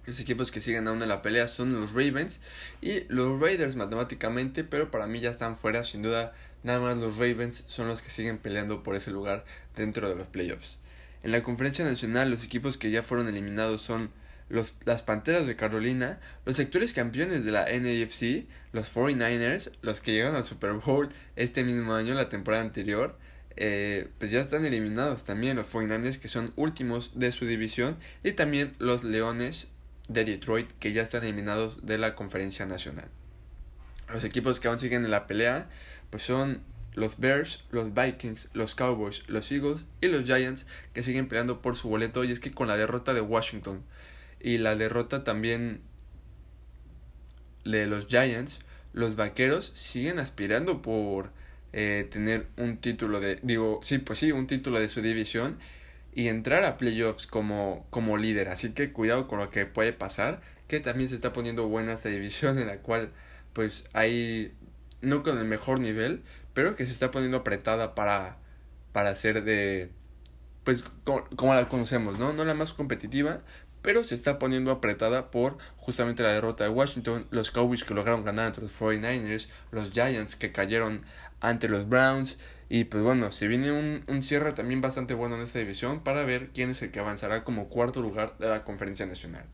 [0.07, 2.41] Los equipos que siguen aún en la pelea son los Ravens
[2.81, 7.17] y los Raiders matemáticamente, pero para mí ya están fuera, sin duda nada más los
[7.17, 9.45] Ravens son los que siguen peleando por ese lugar
[9.75, 10.79] dentro de los playoffs.
[11.21, 14.09] En la conferencia nacional los equipos que ya fueron eliminados son
[14.49, 20.11] los, las Panteras de Carolina, los actuales campeones de la NAFC, los 49ers, los que
[20.11, 23.17] llegaron al Super Bowl este mismo año, la temporada anterior,
[23.55, 28.31] eh, pues ya están eliminados también los 49ers que son últimos de su división y
[28.31, 29.67] también los Leones
[30.07, 33.09] de Detroit que ya están eliminados de la conferencia nacional.
[34.11, 35.69] Los equipos que aún siguen en la pelea
[36.09, 36.61] pues son
[36.95, 41.75] los Bears, los Vikings, los Cowboys, los Eagles y los Giants que siguen peleando por
[41.75, 43.83] su boleto y es que con la derrota de Washington
[44.39, 45.81] y la derrota también
[47.65, 48.59] de los Giants,
[48.93, 51.31] los Vaqueros siguen aspirando por
[51.73, 55.59] eh, tener un título de, digo, sí, pues sí, un título de su división
[56.13, 58.49] y entrar a playoffs como, como líder.
[58.49, 62.09] Así que cuidado con lo que puede pasar, que también se está poniendo buena esta
[62.09, 63.11] división en la cual
[63.53, 64.53] pues hay,
[65.01, 66.23] no con el mejor nivel,
[66.53, 68.37] pero que se está poniendo apretada para,
[68.91, 69.91] para ser de,
[70.63, 72.33] pues como, como la conocemos, ¿no?
[72.33, 73.41] No la más competitiva,
[73.81, 78.23] pero se está poniendo apretada por justamente la derrota de Washington, los Cowboys que lograron
[78.23, 81.03] ganar ante los 49ers, los Giants que cayeron
[81.39, 82.37] ante los Browns
[82.69, 86.23] y pues bueno, se viene un, un cierre también bastante bueno en esta división para
[86.23, 89.45] ver quién es el que avanzará como cuarto lugar de la conferencia nacional.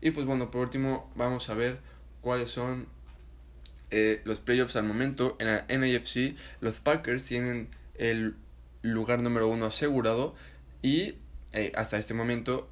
[0.00, 1.80] Y pues bueno, por último vamos a ver
[2.20, 2.86] cuáles son
[3.90, 5.36] eh, los playoffs al momento.
[5.40, 8.36] En la NAFC, los Packers tienen el
[8.82, 10.34] lugar número uno asegurado
[10.80, 11.16] y
[11.52, 12.68] eh, hasta este momento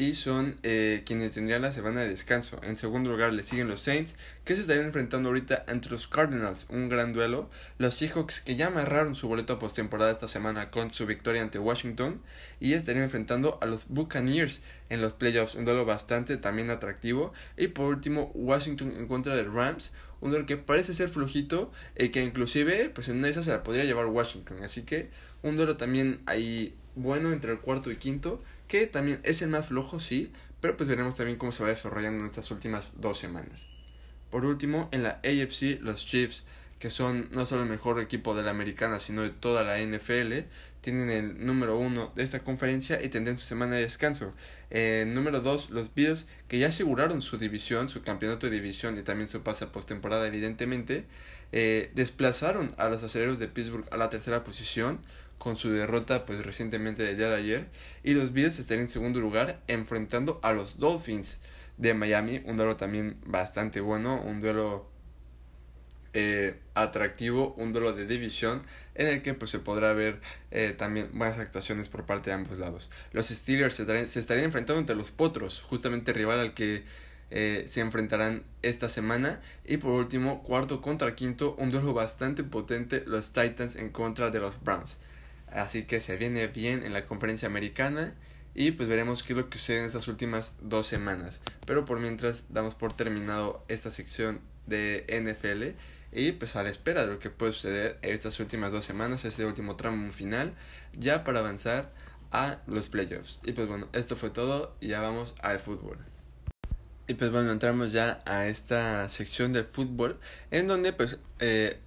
[0.00, 2.58] y son eh, quienes tendrían la semana de descanso.
[2.62, 4.14] En segundo lugar le siguen los Saints,
[4.46, 7.50] que se estarían enfrentando ahorita entre los Cardinals, un gran duelo.
[7.76, 12.22] Los Seahawks, que ya amarraron su boleto postemporada esta semana con su victoria ante Washington,
[12.60, 17.34] y estarían enfrentando a los Buccaneers en los playoffs, un duelo bastante también atractivo.
[17.58, 22.08] Y por último, Washington en contra de Rams, un duelo que parece ser flojito, y
[22.08, 24.62] que inclusive, pues en una de esas se la podría llevar Washington.
[24.62, 25.10] Así que
[25.42, 29.66] un duelo también ahí bueno entre el cuarto y quinto que también es el más
[29.66, 33.66] flojo, sí, pero pues veremos también cómo se va desarrollando en estas últimas dos semanas.
[34.30, 36.44] Por último, en la AFC, los Chiefs,
[36.78, 40.46] que son no solo el mejor equipo de la americana, sino de toda la NFL,
[40.82, 44.32] tienen el número uno de esta conferencia y tendrán su semana de descanso.
[44.70, 49.02] En número dos, los Bills, que ya aseguraron su división, su campeonato de división y
[49.02, 51.06] también su pase postemporada, evidentemente,
[51.50, 55.00] eh, desplazaron a los aceleros de Pittsburgh a la tercera posición
[55.40, 57.66] con su derrota pues recientemente del día de ayer
[58.04, 61.38] y los Bills estarían en segundo lugar enfrentando a los Dolphins
[61.78, 64.86] de Miami, un duelo también bastante bueno, un duelo
[66.12, 71.08] eh, atractivo, un duelo de división en el que pues se podrá ver eh, también
[71.14, 72.90] buenas actuaciones por parte de ambos lados.
[73.12, 76.84] Los Steelers se estarían, se estarían enfrentando entre los Potros, justamente rival al que
[77.30, 79.40] eh, se enfrentarán esta semana.
[79.64, 84.40] Y por último, cuarto contra quinto, un duelo bastante potente, los Titans en contra de
[84.40, 84.98] los Browns.
[85.52, 88.14] Así que se viene bien en la conferencia americana
[88.54, 91.40] y pues veremos qué es lo que sucede en estas últimas dos semanas.
[91.66, 95.78] Pero por mientras damos por terminado esta sección de NFL
[96.12, 99.44] y pues a la espera de lo que puede suceder estas últimas dos semanas, este
[99.44, 100.54] último tramo final,
[100.92, 101.92] ya para avanzar
[102.32, 103.40] a los playoffs.
[103.44, 105.98] Y pues bueno, esto fue todo y ya vamos al fútbol.
[107.06, 110.18] Y pues bueno, entramos ya a esta sección del fútbol
[110.50, 111.80] en donde pues eh,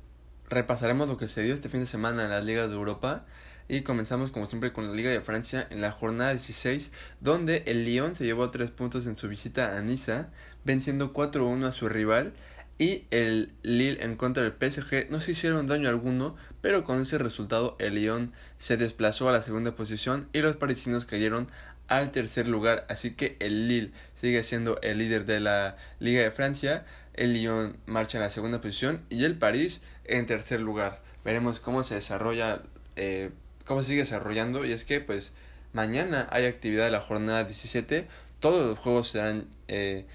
[0.49, 3.25] repasaremos lo que se dio este fin de semana en las ligas de Europa
[3.67, 7.85] y comenzamos como siempre con la Liga de Francia en la jornada 16, donde el
[7.85, 10.29] Lyon se llevó tres puntos en su visita a Niza,
[10.63, 12.33] venciendo 4-1 a su rival.
[12.79, 17.19] Y el Lille en contra del PSG no se hicieron daño alguno, pero con ese
[17.19, 21.47] resultado el Lyon se desplazó a la segunda posición y los parisinos cayeron
[21.87, 22.85] al tercer lugar.
[22.89, 27.77] Así que el Lille sigue siendo el líder de la Liga de Francia, el Lyon
[27.85, 31.01] marcha en la segunda posición y el París en tercer lugar.
[31.23, 32.63] Veremos cómo se desarrolla
[32.95, 33.31] eh,
[33.65, 34.65] cómo sigue desarrollando.
[34.65, 35.33] Y es que, pues,
[35.73, 38.07] mañana hay actividad de la jornada 17.
[38.39, 40.05] Todos los juegos serán, eh,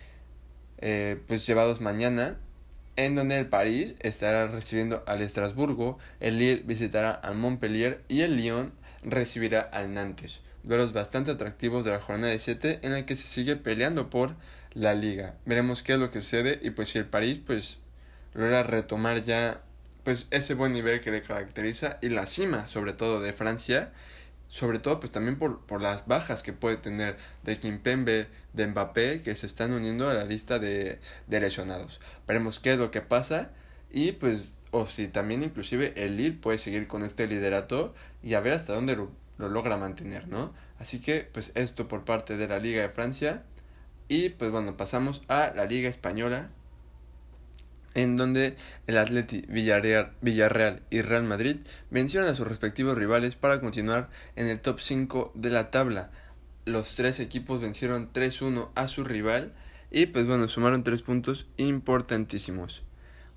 [0.78, 2.36] eh, pues, llevados mañana.
[2.96, 8.36] En donde el París estará recibiendo al Estrasburgo, el Lille visitará al Montpellier y el
[8.36, 8.72] Lyon
[9.04, 10.40] recibirá al Nantes.
[10.64, 14.34] Duelos bastante atractivos de la jornada 17 en el que se sigue peleando por
[14.74, 15.36] la liga.
[15.46, 17.78] Veremos qué es lo que sucede y pues si el París pues
[18.34, 19.62] logra retomar ya
[20.08, 23.92] pues ese buen nivel que le caracteriza y la cima sobre todo de Francia
[24.46, 29.20] sobre todo pues también por, por las bajas que puede tener de Kimpembe, de Mbappé
[29.20, 32.00] que se están uniendo a la lista de, de lesionados.
[32.26, 33.50] Veremos qué es lo que pasa
[33.90, 38.40] y pues o si también inclusive el Lille puede seguir con este liderato y a
[38.40, 42.48] ver hasta dónde lo, lo logra mantener no así que pues esto por parte de
[42.48, 43.42] la Liga de Francia.
[44.08, 46.48] Y pues bueno pasamos a la Liga Española
[48.02, 48.56] en donde
[48.86, 51.56] el Atleti, Villarreal, y Real Madrid
[51.90, 56.10] vencieron a sus respectivos rivales para continuar en el top 5 de la tabla.
[56.64, 59.52] Los tres equipos vencieron 3-1 a su rival
[59.90, 62.84] y pues bueno, sumaron tres puntos importantísimos.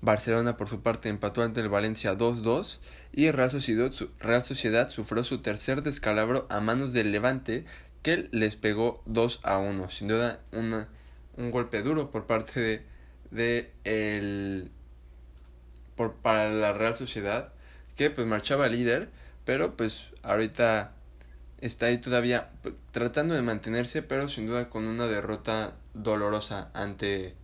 [0.00, 2.78] Barcelona por su parte empató ante el Valencia 2-2
[3.12, 7.64] y Real Sociedad, Real Sociedad sufrió su tercer descalabro a manos del Levante
[8.02, 9.90] que les pegó 2 1.
[9.90, 10.88] Sin duda una,
[11.36, 12.91] un golpe duro por parte de
[13.32, 14.70] de el
[15.96, 17.52] por para la Real Sociedad
[17.96, 19.08] que pues marchaba líder
[19.44, 20.92] pero pues ahorita
[21.60, 22.50] está ahí todavía
[22.92, 27.34] tratando de mantenerse pero sin duda con una derrota dolorosa ante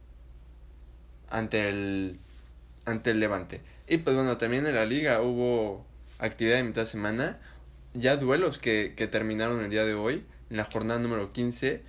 [1.30, 2.18] ante el
[2.84, 3.60] ante el Levante.
[3.86, 5.86] Y pues bueno también en la liga hubo
[6.18, 7.38] actividad de mitad de semana
[7.94, 11.82] ya duelos que, que terminaron el día de hoy en la jornada número 15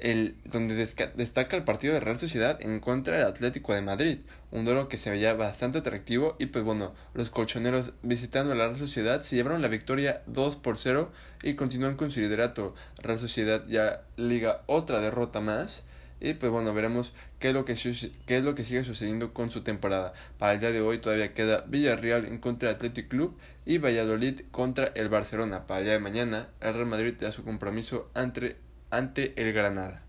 [0.00, 4.18] el, donde destaca el partido de Real Sociedad en contra del Atlético de Madrid,
[4.50, 8.78] un duelo que se veía bastante atractivo y pues bueno, los colchoneros visitando la Real
[8.78, 11.10] Sociedad se llevaron la victoria 2 por 0
[11.42, 12.74] y continúan con su liderato.
[12.98, 15.82] Real Sociedad ya liga otra derrota más
[16.20, 19.62] y pues bueno, veremos qué es lo que, es lo que sigue sucediendo con su
[19.62, 20.12] temporada.
[20.38, 24.40] Para el día de hoy todavía queda Villarreal en contra del Athletic Club y Valladolid
[24.50, 25.66] contra el Barcelona.
[25.66, 28.56] Para el día de mañana el Real Madrid da su compromiso ante
[28.90, 30.02] ante el Granada.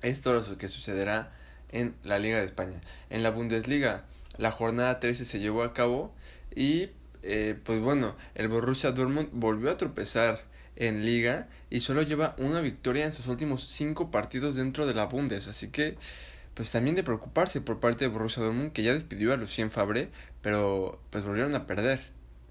[0.00, 1.32] Esto es lo que sucederá
[1.70, 2.80] en la Liga de España.
[3.10, 4.04] En la Bundesliga,
[4.36, 6.14] la jornada 13 se llevó a cabo
[6.54, 6.90] y
[7.22, 10.42] eh, pues bueno, el Borussia Dortmund volvió a tropezar
[10.76, 15.06] en liga y solo lleva una victoria en sus últimos cinco partidos dentro de la
[15.06, 15.96] Bundes, así que
[16.54, 20.10] pues también de preocuparse por parte de Borussia Dortmund que ya despidió a Lucien Fabre,
[20.42, 22.00] pero pues volvieron a perder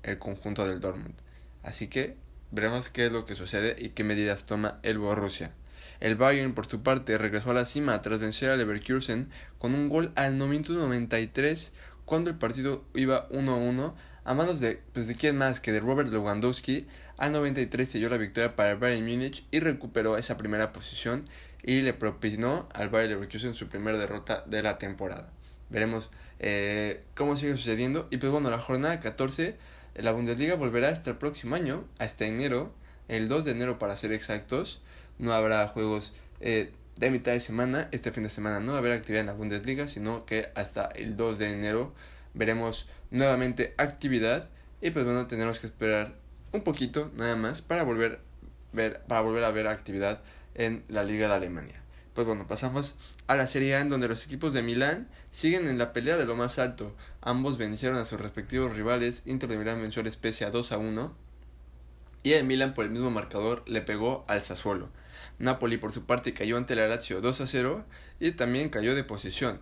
[0.03, 1.15] el conjunto del Dortmund.
[1.63, 2.15] Así que
[2.51, 5.51] veremos qué es lo que sucede y qué medidas toma el Borussia.
[5.99, 9.29] El Bayern, por su parte, regresó a la cima tras vencer al Leverkusen
[9.59, 11.71] con un gol al minuto 93
[12.05, 13.93] cuando el partido iba 1-1
[14.23, 16.87] a manos de, pues de quién más que de Robert Lewandowski.
[17.17, 21.29] Al 93 selló la victoria para el Bayern Múnich y recuperó esa primera posición
[21.63, 25.29] y le propinó al Bayern Leverkusen su primera derrota de la temporada.
[25.69, 28.07] Veremos eh, cómo sigue sucediendo.
[28.09, 29.55] Y pues bueno, la jornada 14,
[29.95, 32.73] la Bundesliga volverá hasta el próximo año, hasta enero,
[33.07, 34.81] el 2 de enero para ser exactos.
[35.19, 37.89] No habrá juegos eh, de mitad de semana.
[37.91, 40.85] Este fin de semana no va a haber actividad en la Bundesliga, sino que hasta
[40.85, 41.93] el 2 de enero
[42.33, 44.49] veremos nuevamente actividad.
[44.81, 46.15] Y pues bueno, tendremos que esperar
[46.53, 48.19] un poquito nada más para volver,
[48.73, 50.21] ver, para volver a ver actividad
[50.55, 51.80] en la Liga de Alemania.
[52.13, 52.95] Pues bueno, pasamos
[53.27, 56.25] a la Serie A en donde los equipos de Milán siguen en la pelea de
[56.25, 56.93] lo más alto.
[57.21, 59.23] Ambos vencieron a sus respectivos rivales.
[59.25, 61.15] Inter de Milán venció al Spezia 2 a 1.
[62.23, 64.89] Y el Milan por el mismo marcador le pegó al Sassuolo.
[65.39, 67.85] Napoli por su parte cayó ante la Lazio 2 a 0
[68.19, 69.59] y también cayó de posición.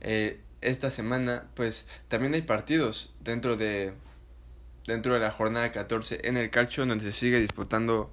[0.00, 3.94] Eh, esta semana pues también hay partidos dentro de
[4.86, 8.10] dentro de la jornada 14 en el calcio donde se sigue disputando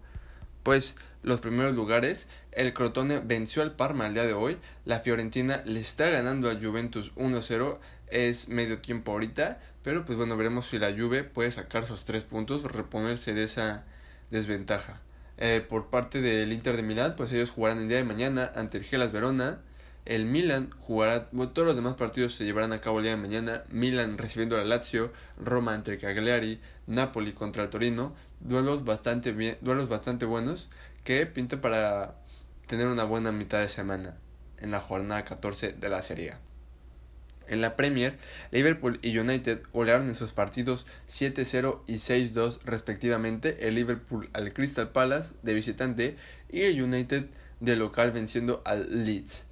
[0.64, 2.28] pues los primeros lugares.
[2.58, 4.58] El Crotone venció al Parma el día de hoy.
[4.84, 7.78] La Fiorentina le está ganando al Juventus 1-0.
[8.08, 9.60] Es medio tiempo ahorita.
[9.84, 13.84] Pero pues bueno, veremos si la Juve puede sacar sus tres puntos, reponerse de esa
[14.32, 15.02] desventaja.
[15.38, 18.80] Eh, por parte del Inter de Milán, pues ellos jugarán el día de mañana ante
[18.80, 19.60] el Gelas Verona.
[20.06, 23.66] El Milan jugará, todos los demás partidos se llevarán a cabo el día de mañana.
[23.70, 28.16] Milan recibiendo a la Lazio, Roma entre Cagliari, Napoli contra el Torino.
[28.40, 30.70] Duelos bastante, bien, duelos bastante buenos
[31.08, 32.16] que pinta para
[32.68, 34.18] tener una buena mitad de semana
[34.60, 36.34] en la jornada 14 de la Serie
[37.48, 38.16] En la Premier,
[38.52, 44.90] Liverpool y United golearon en sus partidos 7-0 y 6-2 respectivamente, el Liverpool al Crystal
[44.90, 46.18] Palace de visitante
[46.50, 47.28] y el United
[47.62, 49.46] de local venciendo al Leeds.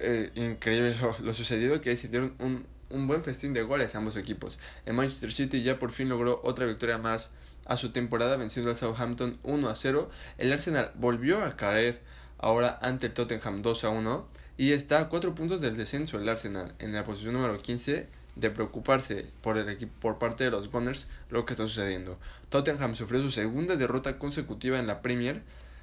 [0.00, 4.58] Eh, increíble lo, sucedido que decidieron un, un buen festín de goles ambos equipos.
[4.86, 7.30] El Manchester City ya por fin logró otra victoria más
[7.66, 10.10] a su temporada venciendo al Southampton 1 a 0.
[10.38, 12.00] El Arsenal volvió a caer
[12.38, 16.28] ahora ante el Tottenham 2 a 1 y está a 4 puntos del descenso el
[16.28, 20.70] Arsenal en la posición número 15 de preocuparse por el equipo por parte de los
[20.70, 22.18] Gunners lo que está sucediendo.
[22.48, 25.42] Tottenham sufrió su segunda derrota consecutiva en la Premier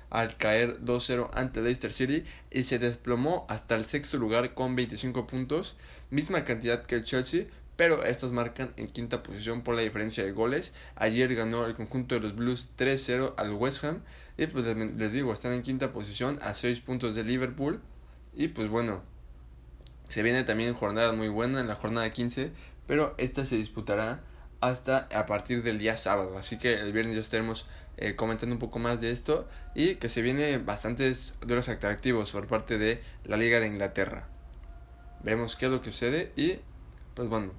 [0.09, 5.27] al caer 2-0 ante Leicester City y se desplomó hasta el sexto lugar con 25
[5.27, 5.75] puntos,
[6.09, 7.45] misma cantidad que el Chelsea,
[7.75, 10.71] pero estos marcan en quinta posición por la diferencia de goles.
[10.95, 14.01] Ayer ganó el conjunto de los Blues 3-0 al West Ham
[14.37, 17.81] y pues les digo, están en quinta posición a 6 puntos de Liverpool
[18.33, 19.03] y pues bueno,
[20.09, 22.51] se viene también jornada muy buena en la jornada 15,
[22.87, 24.21] pero esta se disputará
[24.61, 27.65] hasta a partir del día sábado, así que el viernes ya estaremos
[27.97, 32.31] eh, comentando un poco más de esto y que se viene bastantes de los atractivos
[32.31, 34.27] por parte de la Liga de Inglaterra.
[35.23, 36.59] Veremos qué es lo que sucede y
[37.13, 37.53] pues bueno,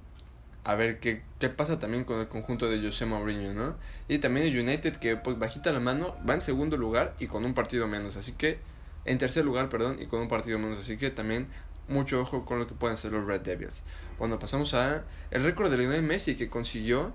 [0.67, 3.77] a ver qué, qué pasa también con el conjunto de José Mourinho, ¿no?
[4.09, 7.45] Y también el United que pues bajita la mano va en segundo lugar y con
[7.45, 8.59] un partido menos, así que
[9.05, 11.47] en tercer lugar, perdón, y con un partido menos, así que también
[11.87, 13.81] mucho ojo con lo que pueden hacer los Red Devils.
[14.19, 17.13] Bueno, pasamos a el récord de Lionel Messi que consiguió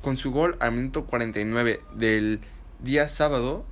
[0.00, 2.40] con su gol al minuto 49 del
[2.80, 3.66] día sábado,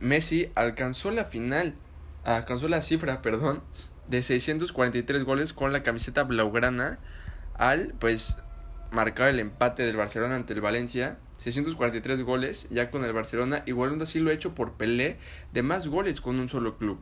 [0.00, 1.76] Messi alcanzó la final,
[2.24, 3.62] alcanzó la cifra, perdón,
[4.08, 6.98] de 643 goles con la camiseta blaugrana
[7.54, 8.38] al pues
[8.90, 11.18] marcar el empate del Barcelona ante el Valencia.
[11.38, 15.18] 643 goles ya con el Barcelona, igualando así lo hecho por Pelé
[15.52, 17.00] de más goles con un solo club.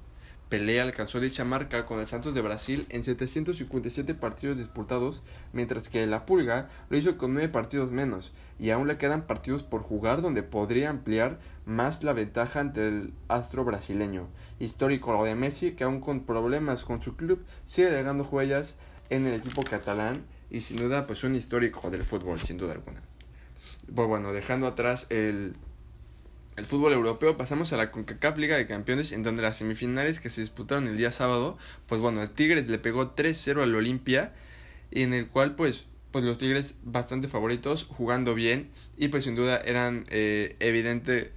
[0.49, 5.23] Pelé alcanzó dicha marca con el Santos de Brasil en 757 partidos disputados,
[5.53, 9.63] mientras que la Pulga lo hizo con 9 partidos menos, y aún le quedan partidos
[9.63, 14.29] por jugar donde podría ampliar más la ventaja ante el astro brasileño.
[14.59, 18.77] Histórico lo de Messi, que aún con problemas con su club, sigue dejando huellas
[19.09, 23.03] en el equipo catalán y sin duda pues un histórico del fútbol, sin duda alguna.
[23.93, 25.57] Pues bueno, dejando atrás el
[26.55, 30.29] el fútbol europeo pasamos a la CONCACAF Liga de Campeones en donde las semifinales que
[30.29, 34.35] se disputaron el día sábado, pues bueno, el Tigres le pegó 3-0 al Olimpia
[34.91, 39.35] y en el cual pues pues los Tigres bastante favoritos, jugando bien y pues sin
[39.35, 41.33] duda eran eh, evidente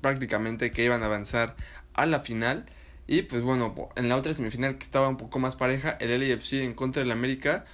[0.00, 1.56] prácticamente que iban a avanzar
[1.94, 2.66] a la final
[3.08, 6.52] Y pues bueno, en la otra semifinal que estaba un poco más pareja, el LAFC
[6.62, 7.64] en contra del América,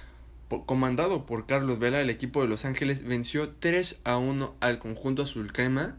[0.65, 5.23] comandado por Carlos Vela, el equipo de Los Ángeles venció 3 a 1 al conjunto
[5.23, 5.97] azul crema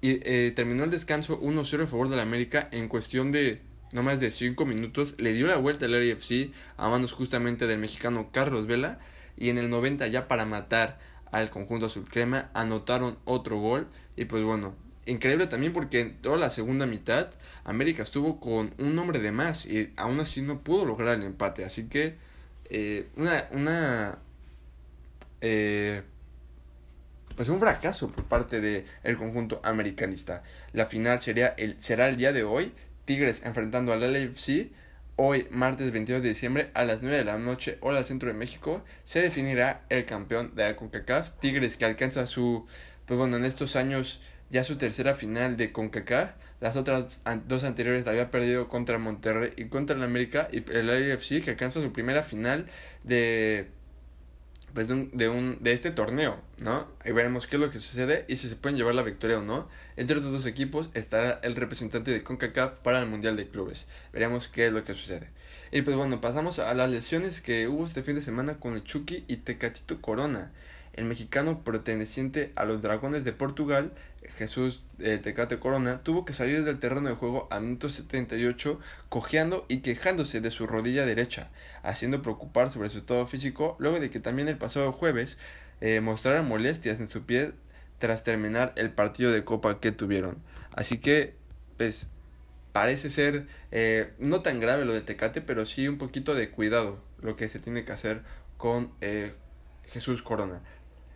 [0.00, 3.62] y eh, terminó el descanso 1-0 a favor del América en cuestión de
[3.92, 5.14] no más de 5 minutos.
[5.18, 8.98] Le dio la vuelta al LAFC a manos justamente del mexicano Carlos Vela
[9.36, 10.98] y en el 90 ya para matar
[11.30, 14.74] al conjunto azul crema anotaron otro gol y pues bueno
[15.06, 17.28] increíble también porque en toda la segunda mitad
[17.64, 21.64] América estuvo con un hombre de más y aún así no pudo lograr el empate.
[21.64, 22.16] Así que
[22.70, 24.18] eh, una, una
[25.40, 26.02] eh,
[27.36, 30.42] pues un fracaso por parte del el conjunto americanista.
[30.72, 32.72] La final sería el, será el día de hoy.
[33.04, 34.70] Tigres enfrentando al LAFC.
[35.16, 38.82] Hoy, martes 22 de diciembre, a las 9 de la noche, hora centro de México,
[39.04, 41.32] se definirá el campeón de la CONCACAF.
[41.40, 42.66] Tigres que alcanza su,
[43.04, 44.20] pues bueno, en estos años
[44.50, 46.32] ya su tercera final de CONCACAF.
[46.60, 50.48] Las otras dos anteriores la había perdido contra Monterrey y contra el América.
[50.52, 52.66] Y el AFC que alcanza su primera final
[53.02, 53.68] de,
[54.74, 56.86] pues de, un, de, un, de este torneo, ¿no?
[57.04, 59.42] Y veremos qué es lo que sucede y si se pueden llevar la victoria o
[59.42, 59.68] no.
[59.96, 63.88] Entre los dos equipos estará el representante de CONCACAF para el Mundial de Clubes.
[64.12, 65.28] Veremos qué es lo que sucede.
[65.72, 68.84] Y pues bueno, pasamos a las lesiones que hubo este fin de semana con el
[68.84, 70.50] Chucky y Tecatito Corona.
[70.92, 73.92] El mexicano perteneciente a los Dragones de Portugal,
[74.36, 79.64] Jesús eh, Tecate Corona, tuvo que salir del terreno de juego a minuto 78 cojeando
[79.68, 81.50] y quejándose de su rodilla derecha,
[81.82, 85.38] haciendo preocupar sobre su estado físico luego de que también el pasado jueves
[85.80, 87.52] eh, mostrara molestias en su pie
[87.98, 90.38] tras terminar el partido de copa que tuvieron.
[90.72, 91.34] Así que,
[91.76, 92.08] pues,
[92.72, 96.98] parece ser eh, no tan grave lo de Tecate, pero sí un poquito de cuidado
[97.22, 98.22] lo que se tiene que hacer
[98.56, 99.32] con eh,
[99.86, 100.60] Jesús Corona.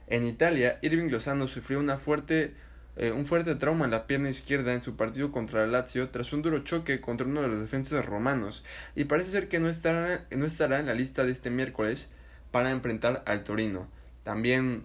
[0.06, 2.54] En Italia, Irving Lozano sufrió una fuerte,
[2.96, 6.32] eh, un fuerte trauma en la pierna izquierda en su partido contra el Lazio tras
[6.32, 10.26] un duro choque contra uno de los defensas romanos y parece ser que no estará,
[10.30, 12.08] no estará en la lista de este miércoles
[12.50, 13.88] para enfrentar al Torino.
[14.22, 14.84] También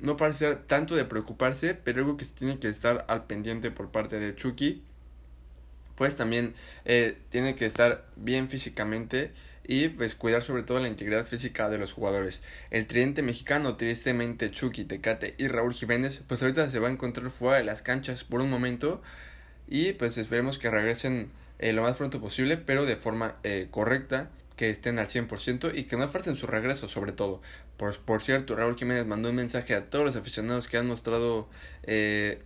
[0.00, 3.90] no parece tanto de preocuparse, pero algo que se tiene que estar al pendiente por
[3.90, 4.82] parte de Chucky,
[5.94, 6.54] pues también
[6.84, 9.32] eh, tiene que estar bien físicamente
[9.66, 12.42] y pues cuidar sobre todo la integridad física de los jugadores.
[12.70, 17.30] El tridente mexicano, tristemente Chucky, Tecate y Raúl Jiménez, pues ahorita se va a encontrar
[17.30, 19.02] fuera de las canchas por un momento
[19.68, 24.30] y pues esperemos que regresen eh, lo más pronto posible, pero de forma eh, correcta,
[24.56, 27.40] que estén al 100% y que no farcen su regreso sobre todo.
[27.76, 31.48] Por, por cierto, Raúl Jiménez mandó un mensaje a todos los aficionados que han mostrado
[31.84, 32.42] eh,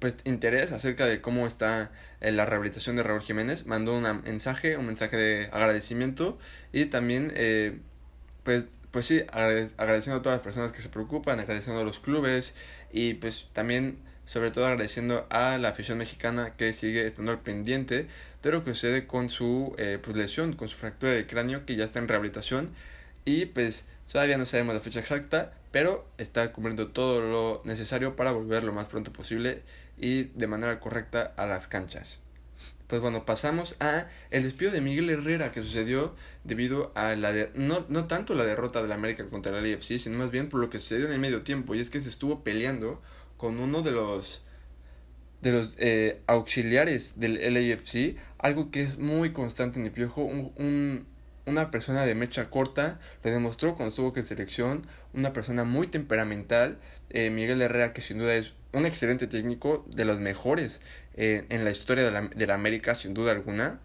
[0.00, 3.66] pues interés acerca de cómo está eh, la rehabilitación de Raúl Jiménez.
[3.66, 6.38] Mandó un mensaje, un mensaje de agradecimiento
[6.72, 7.78] y también eh,
[8.42, 12.54] pues, pues sí, agradeciendo a todas las personas que se preocupan, agradeciendo a los clubes
[12.90, 18.06] y pues también sobre todo agradeciendo a la afición mexicana que sigue estando al pendiente
[18.42, 21.76] de lo que sucede con su eh, pues, lesión, con su fractura de cráneo que
[21.76, 22.70] ya está en rehabilitación
[23.24, 28.32] y pues todavía no sabemos la fecha exacta, pero está cumpliendo todo lo necesario para
[28.32, 29.62] volver lo más pronto posible
[30.00, 32.20] y de manera correcta a las canchas.
[32.86, 37.50] Pues bueno, pasamos a el despido de Miguel Herrera que sucedió debido a la de,
[37.54, 40.60] no, no tanto la derrota de la América contra el LAFC, sino más bien por
[40.60, 43.00] lo que sucedió en el medio tiempo y es que se estuvo peleando
[43.36, 44.42] con uno de los
[45.40, 51.06] de los eh, auxiliares del LAFC, algo que es muy constante en el piojo, un,
[51.50, 56.78] una persona de mecha corta, lo demostró cuando estuvo en selección, una persona muy temperamental,
[57.10, 60.80] eh, Miguel Herrera que sin duda es un excelente técnico, de los mejores
[61.14, 63.80] eh, en la historia de la, América, sin duda alguna.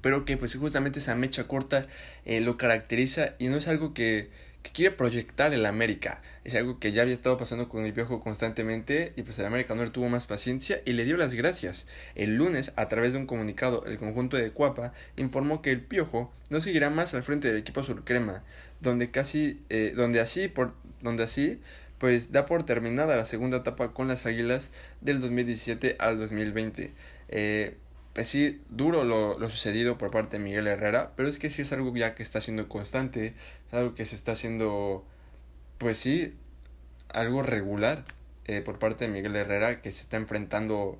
[0.00, 1.84] Pero que pues justamente esa mecha corta
[2.24, 4.30] eh, lo caracteriza y no es algo que,
[4.66, 6.20] que quiere proyectar el América.
[6.42, 9.76] Es algo que ya había estado pasando con el viejo constantemente y pues el América
[9.76, 11.86] no le tuvo más paciencia y le dio las gracias.
[12.16, 16.32] El lunes, a través de un comunicado, el conjunto de Cuapa informó que el Piojo
[16.50, 18.42] no seguirá más al frente del equipo surcrema,
[18.80, 21.60] donde casi, eh, donde así, por, donde así
[21.98, 26.92] pues da por terminada la segunda etapa con las Águilas del 2017 al 2020.
[27.28, 27.76] Eh,
[28.16, 31.60] pues sí, duro lo, lo, sucedido por parte de Miguel Herrera, pero es que sí
[31.60, 33.34] es algo ya que está siendo constante,
[33.68, 35.04] es algo que se está haciendo,
[35.78, 36.34] pues sí,
[37.08, 38.04] algo regular
[38.46, 40.98] eh, por parte de Miguel Herrera, que se está enfrentando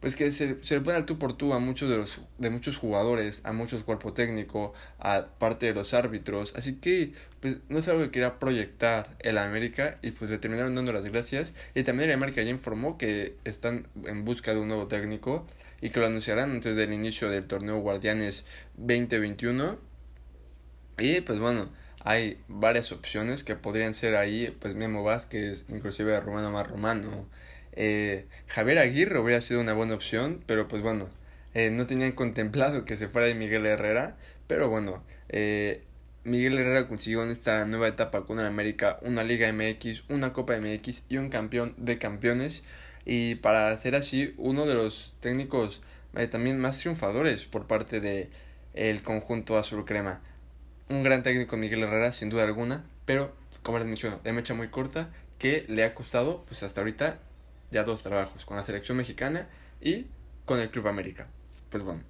[0.00, 2.50] pues que se, se le pone al tú por tú a muchos de los de
[2.50, 7.78] muchos jugadores, a muchos cuerpo técnico, a parte de los árbitros, así que pues no
[7.78, 11.52] es algo que quería proyectar el América y pues le terminaron dando las gracias.
[11.74, 15.46] Y también el América ya informó que están en busca de un nuevo técnico
[15.82, 18.44] y que lo anunciarán antes del inicio del torneo Guardianes
[18.76, 19.89] 2021
[21.00, 21.68] y pues bueno
[22.02, 27.26] hay varias opciones que podrían ser ahí pues Memo Vázquez inclusive Romano más Romano
[27.72, 31.08] eh, Javier Aguirre hubiera sido una buena opción, pero pues bueno,
[31.54, 35.84] eh, no tenían contemplado que se fuera Miguel Herrera, pero bueno, eh,
[36.24, 40.58] Miguel Herrera consiguió en esta nueva etapa con el América una Liga MX, una Copa
[40.60, 42.62] MX y un campeón de campeones.
[43.06, 45.80] Y para ser así, uno de los técnicos
[46.14, 48.30] eh, también más triunfadores por parte de
[49.02, 50.20] conjunto azul crema.
[50.90, 53.32] Un gran técnico Miguel Herrera, sin duda alguna, pero
[53.62, 57.20] como les menciono, de mecha muy corta, que le ha costado, pues hasta ahorita,
[57.70, 59.46] ya dos trabajos, con la selección mexicana
[59.80, 60.06] y
[60.46, 61.28] con el Club América.
[61.70, 62.02] Pues bueno,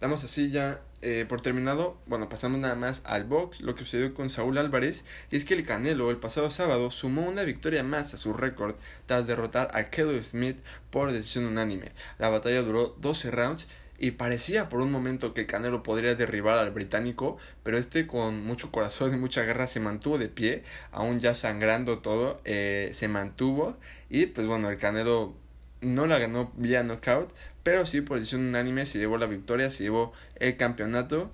[0.00, 4.14] damos así ya eh, por terminado, bueno, pasamos nada más al box, lo que sucedió
[4.14, 5.02] con Saúl Álvarez,
[5.32, 8.76] y es que el Canelo el pasado sábado sumó una victoria más a su récord
[9.06, 10.60] tras derrotar a Kelly Smith
[10.92, 11.90] por decisión unánime.
[12.18, 13.66] La batalla duró 12 rounds
[14.00, 18.42] y parecía por un momento que el Canelo podría derribar al británico, pero este con
[18.44, 23.08] mucho corazón y mucha guerra se mantuvo de pie, aún ya sangrando todo, eh, se
[23.08, 23.76] mantuvo
[24.08, 25.34] y pues bueno, el Canelo
[25.82, 27.30] no la ganó vía knockout,
[27.62, 31.30] pero sí por decisión unánime se llevó la victoria, se llevó el campeonato.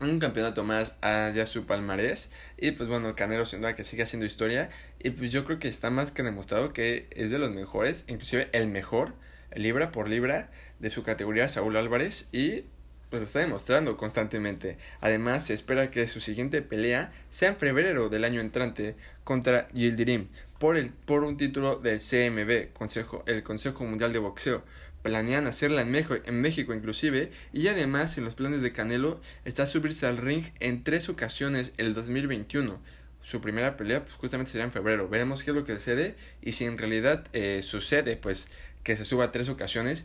[0.00, 2.28] Un campeonato más a ya su palmarés.
[2.58, 4.68] Y pues bueno, el Canelo sin duda que sigue haciendo historia.
[4.98, 8.48] Y pues yo creo que está más que demostrado que es de los mejores, inclusive
[8.52, 9.14] el mejor,
[9.54, 10.50] libra por libra
[10.84, 12.28] de su categoría, Saúl Álvarez.
[12.30, 12.64] Y
[13.08, 14.76] pues lo está demostrando constantemente.
[15.00, 20.28] Además, se espera que su siguiente pelea sea en febrero del año entrante contra Yildirim
[20.58, 24.62] por, el, por un título del CMB, Consejo, el Consejo Mundial de Boxeo
[25.02, 29.66] planean hacerla en México, en México inclusive, y además en los planes de Canelo está
[29.66, 32.80] subirse al ring en tres ocasiones el 2021.
[33.22, 35.08] Su primera pelea pues justamente será en febrero.
[35.08, 38.48] Veremos qué es lo que sucede y si en realidad eh, sucede pues
[38.84, 40.04] que se suba tres ocasiones.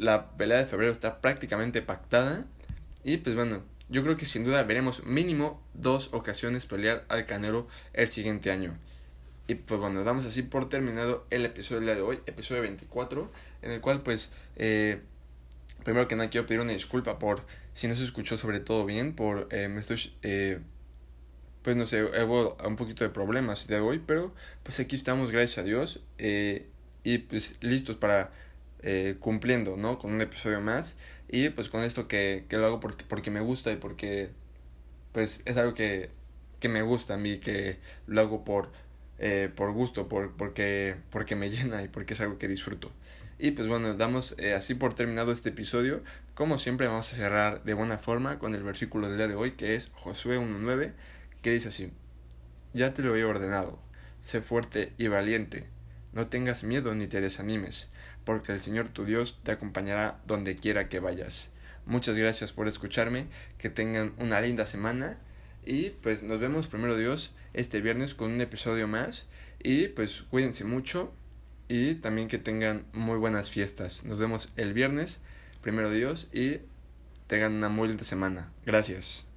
[0.00, 2.46] La pelea de febrero está prácticamente pactada
[3.04, 7.68] y pues bueno, yo creo que sin duda veremos mínimo dos ocasiones pelear al Canelo
[7.92, 8.78] el siguiente año.
[9.46, 13.30] Y pues bueno, damos así por terminado el episodio del día de hoy, episodio 24,
[13.60, 15.02] en el cual pues, eh,
[15.84, 17.44] primero que nada quiero pedir una disculpa por
[17.74, 20.60] si no se escuchó sobre todo bien, por, eh, me estoy, eh,
[21.62, 25.58] pues no sé, hubo un poquito de problemas de hoy, pero pues aquí estamos, gracias
[25.58, 26.70] a Dios, eh,
[27.04, 28.32] y pues listos para
[28.82, 29.98] eh, cumpliendo, ¿no?
[29.98, 30.96] Con un episodio más,
[31.28, 34.30] y pues con esto que, que lo hago porque, porque me gusta y porque,
[35.12, 36.10] pues es algo que,
[36.60, 38.70] que me gusta a mí, que lo hago por
[39.22, 42.90] eh, por gusto, por, porque, porque me llena y porque es algo que disfruto.
[43.38, 46.02] Y pues bueno, damos eh, así por terminado este episodio.
[46.34, 49.52] Como siempre vamos a cerrar de buena forma con el versículo del día de hoy
[49.52, 50.92] que es Josué 1.9
[51.42, 51.92] que dice así,
[52.72, 53.78] ya te lo he ordenado,
[54.20, 55.66] sé fuerte y valiente,
[56.12, 57.89] no tengas miedo ni te desanimes,
[58.24, 61.50] porque el Señor tu Dios te acompañará donde quiera que vayas.
[61.86, 63.26] Muchas gracias por escucharme,
[63.58, 65.18] que tengan una linda semana
[65.64, 69.26] y pues nos vemos primero Dios este viernes con un episodio más.
[69.62, 71.12] Y pues cuídense mucho
[71.68, 74.04] y también que tengan muy buenas fiestas.
[74.04, 75.20] Nos vemos el viernes,
[75.60, 76.60] primero Dios, y
[77.26, 78.50] tengan una muy linda semana.
[78.64, 79.29] Gracias.